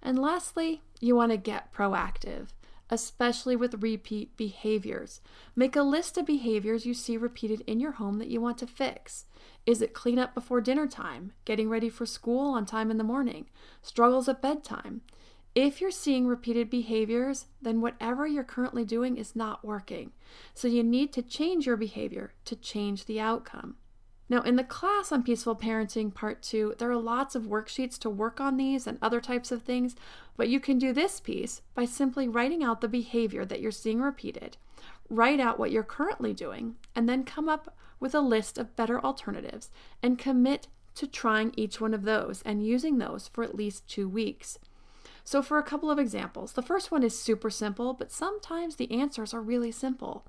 And 0.00 0.18
lastly, 0.18 0.80
you 1.00 1.14
want 1.14 1.32
to 1.32 1.36
get 1.36 1.74
proactive, 1.74 2.48
especially 2.88 3.56
with 3.56 3.82
repeat 3.82 4.36
behaviors. 4.36 5.20
Make 5.56 5.74
a 5.74 5.82
list 5.82 6.16
of 6.16 6.24
behaviors 6.24 6.86
you 6.86 6.94
see 6.94 7.16
repeated 7.16 7.62
in 7.66 7.80
your 7.80 7.92
home 7.92 8.18
that 8.18 8.28
you 8.28 8.40
want 8.40 8.58
to 8.58 8.66
fix. 8.66 9.24
Is 9.66 9.82
it 9.82 9.92
clean 9.92 10.18
up 10.18 10.32
before 10.32 10.60
dinner 10.60 10.86
time, 10.86 11.32
getting 11.44 11.68
ready 11.68 11.88
for 11.88 12.06
school 12.06 12.54
on 12.54 12.64
time 12.64 12.90
in 12.90 12.98
the 12.98 13.04
morning, 13.04 13.46
struggles 13.82 14.28
at 14.28 14.40
bedtime? 14.40 15.00
If 15.56 15.80
you're 15.80 15.90
seeing 15.90 16.26
repeated 16.26 16.70
behaviors, 16.70 17.46
then 17.60 17.80
whatever 17.80 18.26
you're 18.26 18.44
currently 18.44 18.84
doing 18.84 19.16
is 19.16 19.34
not 19.34 19.64
working. 19.64 20.12
So 20.54 20.68
you 20.68 20.84
need 20.84 21.12
to 21.14 21.22
change 21.22 21.66
your 21.66 21.78
behavior 21.78 22.34
to 22.44 22.54
change 22.54 23.06
the 23.06 23.18
outcome. 23.18 23.76
Now, 24.28 24.42
in 24.42 24.56
the 24.56 24.64
class 24.64 25.12
on 25.12 25.22
Peaceful 25.22 25.54
Parenting 25.54 26.12
Part 26.12 26.42
2, 26.42 26.74
there 26.78 26.90
are 26.90 26.96
lots 26.96 27.36
of 27.36 27.44
worksheets 27.44 27.96
to 28.00 28.10
work 28.10 28.40
on 28.40 28.56
these 28.56 28.86
and 28.86 28.98
other 29.00 29.20
types 29.20 29.52
of 29.52 29.62
things, 29.62 29.94
but 30.36 30.48
you 30.48 30.58
can 30.58 30.78
do 30.78 30.92
this 30.92 31.20
piece 31.20 31.62
by 31.74 31.84
simply 31.84 32.26
writing 32.26 32.64
out 32.64 32.80
the 32.80 32.88
behavior 32.88 33.44
that 33.44 33.60
you're 33.60 33.70
seeing 33.70 34.00
repeated, 34.00 34.56
write 35.08 35.38
out 35.38 35.60
what 35.60 35.70
you're 35.70 35.84
currently 35.84 36.34
doing, 36.34 36.74
and 36.94 37.08
then 37.08 37.22
come 37.22 37.48
up 37.48 37.76
with 38.00 38.14
a 38.14 38.20
list 38.20 38.58
of 38.58 38.74
better 38.74 39.00
alternatives 39.00 39.70
and 40.02 40.18
commit 40.18 40.66
to 40.96 41.06
trying 41.06 41.52
each 41.56 41.80
one 41.80 41.94
of 41.94 42.02
those 42.02 42.42
and 42.42 42.66
using 42.66 42.98
those 42.98 43.28
for 43.28 43.44
at 43.44 43.54
least 43.54 43.86
two 43.88 44.08
weeks. 44.08 44.58
So, 45.26 45.42
for 45.42 45.58
a 45.58 45.64
couple 45.64 45.90
of 45.90 45.98
examples, 45.98 46.52
the 46.52 46.62
first 46.62 46.92
one 46.92 47.02
is 47.02 47.18
super 47.18 47.50
simple, 47.50 47.92
but 47.94 48.12
sometimes 48.12 48.76
the 48.76 48.92
answers 48.92 49.34
are 49.34 49.40
really 49.40 49.72
simple. 49.72 50.24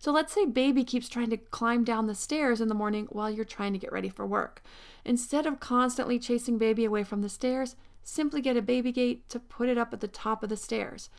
So, 0.00 0.10
let's 0.10 0.32
say 0.32 0.44
baby 0.44 0.82
keeps 0.82 1.08
trying 1.08 1.30
to 1.30 1.36
climb 1.36 1.84
down 1.84 2.08
the 2.08 2.16
stairs 2.16 2.60
in 2.60 2.66
the 2.66 2.74
morning 2.74 3.06
while 3.10 3.30
you're 3.30 3.44
trying 3.44 3.72
to 3.74 3.78
get 3.78 3.92
ready 3.92 4.08
for 4.08 4.26
work. 4.26 4.60
Instead 5.04 5.46
of 5.46 5.60
constantly 5.60 6.18
chasing 6.18 6.58
baby 6.58 6.84
away 6.84 7.04
from 7.04 7.22
the 7.22 7.28
stairs, 7.28 7.76
simply 8.02 8.40
get 8.40 8.56
a 8.56 8.62
baby 8.62 8.90
gate 8.90 9.28
to 9.28 9.38
put 9.38 9.68
it 9.68 9.78
up 9.78 9.92
at 9.92 10.00
the 10.00 10.08
top 10.08 10.42
of 10.42 10.48
the 10.48 10.56
stairs. 10.56 11.10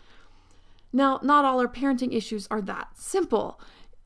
Now, 0.91 1.21
not 1.23 1.45
all 1.45 1.61
our 1.61 1.69
parenting 1.69 2.13
issues 2.13 2.49
are 2.51 2.61
that 2.63 2.97
simple. 2.97 3.61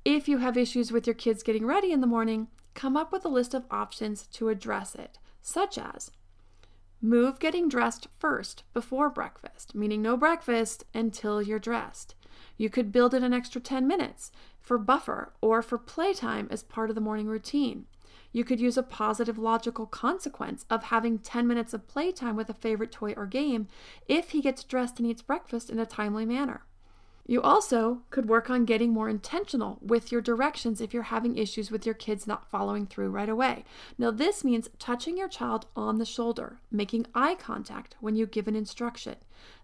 If 0.06 0.28
you 0.30 0.38
have 0.38 0.56
issues 0.56 0.92
with 0.92 1.08
your 1.08 1.16
kids 1.16 1.42
getting 1.42 1.66
ready 1.66 1.92
in 1.92 2.02
the 2.02 2.06
morning, 2.06 2.48
come 2.76 2.96
up 2.96 3.12
with 3.12 3.26
a 3.26 3.30
list 3.30 3.56
of 3.56 3.66
options 3.72 4.28
to 4.34 4.50
address 4.50 4.94
it, 4.94 5.18
such 5.42 5.80
as 5.80 6.12
Move 7.06 7.38
getting 7.38 7.70
dressed 7.70 8.08
first 8.18 8.64
before 8.74 9.12
breakfast, 9.12 9.76
meaning 9.76 10.02
no 10.02 10.18
breakfast 10.18 10.86
until 10.92 11.40
you're 11.40 11.60
dressed. 11.60 12.16
You 12.58 12.68
could 12.68 12.92
build 12.92 13.14
in 13.14 13.24
an 13.24 13.32
extra 13.32 13.62
10 13.62 13.86
minutes 13.86 14.32
for 14.60 14.80
buffer 14.80 15.32
or 15.40 15.62
for 15.62 15.78
playtime 15.78 16.48
as 16.50 16.64
part 16.64 16.90
of 16.90 16.96
the 16.96 17.02
morning 17.02 17.28
routine. 17.28 17.86
You 18.32 18.44
could 18.44 18.60
use 18.60 18.76
a 18.76 18.82
positive 18.82 19.38
logical 19.38 19.86
consequence 19.86 20.66
of 20.68 20.86
having 20.86 21.20
10 21.20 21.46
minutes 21.46 21.76
of 21.76 21.88
playtime 21.88 22.36
with 22.36 22.50
a 22.50 22.56
favorite 22.56 22.92
toy 22.92 23.14
or 23.16 23.28
game 23.28 23.68
if 24.08 24.32
he 24.32 24.42
gets 24.42 24.64
dressed 24.64 25.00
and 25.00 25.08
eats 25.08 25.22
breakfast 25.22 25.70
in 25.70 25.78
a 25.78 25.86
timely 25.86 26.26
manner. 26.26 26.66
You 27.28 27.42
also 27.42 28.02
could 28.12 28.30
work 28.30 28.50
on 28.50 28.66
getting 28.66 28.94
more 28.94 29.10
intentional 29.10 29.80
with 29.82 30.12
your 30.12 30.22
directions 30.22 30.80
if 30.80 30.94
you're 30.94 31.04
having 31.04 31.38
issues 31.38 31.72
with 31.72 31.86
your 31.86 31.96
kids 31.96 32.28
not 32.28 32.50
following 32.52 32.86
through 32.86 33.10
right 33.10 33.30
away. 33.30 33.66
Now, 33.98 34.12
this 34.12 34.44
means 34.44 34.70
touching 34.78 35.18
your 35.18 35.28
child 35.28 35.66
on 35.76 35.98
the 35.98 36.06
shoulder, 36.06 36.60
making 36.72 37.08
eye 37.16 37.36
contact 37.36 37.96
when 38.00 38.16
you 38.16 38.28
give 38.28 38.48
an 38.48 38.56
instruction. 38.56 39.16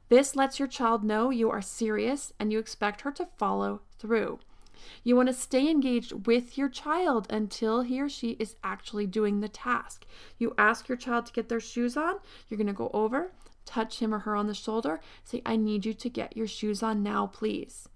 This 0.10 0.36
lets 0.36 0.58
your 0.58 0.68
child 0.68 1.04
know 1.04 1.30
you 1.30 1.52
are 1.52 1.62
serious 1.62 2.34
and 2.40 2.52
you 2.52 2.58
expect 2.58 3.02
her 3.02 3.12
to 3.12 3.30
follow 3.38 3.82
through. 4.00 4.40
You 5.04 5.16
want 5.16 5.28
to 5.28 5.34
stay 5.34 5.70
engaged 5.70 6.26
with 6.26 6.58
your 6.58 6.68
child 6.68 7.28
until 7.30 7.82
he 7.82 8.02
or 8.02 8.10
she 8.10 8.32
is 8.32 8.56
actually 8.64 9.06
doing 9.06 9.40
the 9.40 9.48
task. 9.48 10.06
You 10.40 10.56
ask 10.58 10.90
your 10.90 10.98
child 10.98 11.28
to 11.28 11.34
get 11.34 11.50
their 11.50 11.60
shoes 11.60 11.96
on, 11.96 12.16
you're 12.50 12.58
going 12.58 12.66
to 12.66 12.74
go 12.74 12.90
over, 12.92 13.32
touch 13.72 14.00
him 14.00 14.14
or 14.14 14.20
her 14.20 14.36
on 14.36 14.48
the 14.48 14.54
shoulder, 14.54 15.00
say, 15.24 15.42
I 15.46 15.56
need 15.56 15.86
you 15.86 15.94
to 15.94 16.10
get 16.10 16.36
your 16.36 16.48
shoes 16.48 16.84
on 16.84 17.02
now, 17.02 17.28
please. 17.28 17.88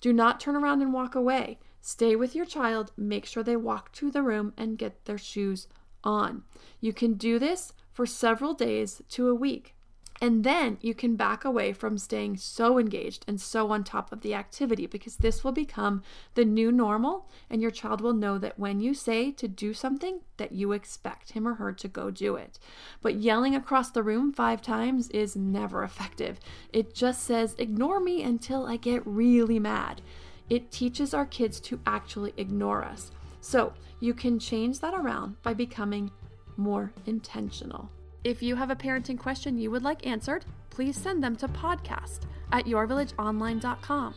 Do 0.00 0.12
not 0.12 0.40
turn 0.40 0.56
around 0.56 0.82
and 0.82 0.92
walk 0.92 1.14
away. 1.14 1.58
Stay 1.80 2.16
with 2.16 2.34
your 2.34 2.44
child, 2.44 2.92
make 2.96 3.26
sure 3.26 3.42
they 3.42 3.56
walk 3.56 3.92
to 3.92 4.10
the 4.10 4.22
room 4.22 4.52
and 4.56 4.78
get 4.78 5.04
their 5.04 5.18
shoes 5.18 5.68
on. 6.02 6.42
You 6.80 6.92
can 6.92 7.14
do 7.14 7.38
this 7.38 7.72
for 7.92 8.06
several 8.06 8.54
days 8.54 9.02
to 9.10 9.28
a 9.28 9.34
week. 9.34 9.74
And 10.22 10.44
then 10.44 10.76
you 10.82 10.94
can 10.94 11.16
back 11.16 11.46
away 11.46 11.72
from 11.72 11.96
staying 11.96 12.36
so 12.36 12.78
engaged 12.78 13.24
and 13.26 13.40
so 13.40 13.70
on 13.70 13.84
top 13.84 14.12
of 14.12 14.20
the 14.20 14.34
activity 14.34 14.86
because 14.86 15.16
this 15.16 15.42
will 15.42 15.52
become 15.52 16.02
the 16.34 16.44
new 16.44 16.70
normal 16.70 17.26
and 17.48 17.62
your 17.62 17.70
child 17.70 18.02
will 18.02 18.12
know 18.12 18.36
that 18.36 18.58
when 18.58 18.80
you 18.80 18.92
say 18.92 19.32
to 19.32 19.48
do 19.48 19.72
something 19.72 20.20
that 20.36 20.52
you 20.52 20.72
expect 20.72 21.32
him 21.32 21.48
or 21.48 21.54
her 21.54 21.72
to 21.72 21.88
go 21.88 22.10
do 22.10 22.36
it. 22.36 22.58
But 23.00 23.16
yelling 23.16 23.54
across 23.54 23.90
the 23.90 24.02
room 24.02 24.30
5 24.32 24.60
times 24.60 25.08
is 25.08 25.36
never 25.36 25.82
effective. 25.82 26.38
It 26.70 26.94
just 26.94 27.22
says 27.22 27.54
ignore 27.56 27.98
me 27.98 28.22
until 28.22 28.66
I 28.66 28.76
get 28.76 29.06
really 29.06 29.58
mad. 29.58 30.02
It 30.50 30.70
teaches 30.70 31.14
our 31.14 31.26
kids 31.26 31.60
to 31.60 31.80
actually 31.86 32.34
ignore 32.36 32.84
us. 32.84 33.10
So, 33.40 33.72
you 34.00 34.12
can 34.12 34.38
change 34.38 34.80
that 34.80 34.94
around 34.94 35.40
by 35.42 35.54
becoming 35.54 36.10
more 36.56 36.92
intentional. 37.06 37.90
If 38.22 38.42
you 38.42 38.56
have 38.56 38.70
a 38.70 38.76
parenting 38.76 39.18
question 39.18 39.58
you 39.58 39.70
would 39.70 39.82
like 39.82 40.06
answered, 40.06 40.44
please 40.68 40.96
send 40.96 41.24
them 41.24 41.36
to 41.36 41.48
podcast 41.48 42.20
at 42.52 42.66
yourvillageonline.com. 42.66 44.14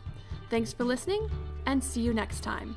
Thanks 0.50 0.72
for 0.72 0.84
listening 0.84 1.30
and 1.66 1.82
see 1.82 2.02
you 2.02 2.12
next 2.12 2.40
time. 2.40 2.76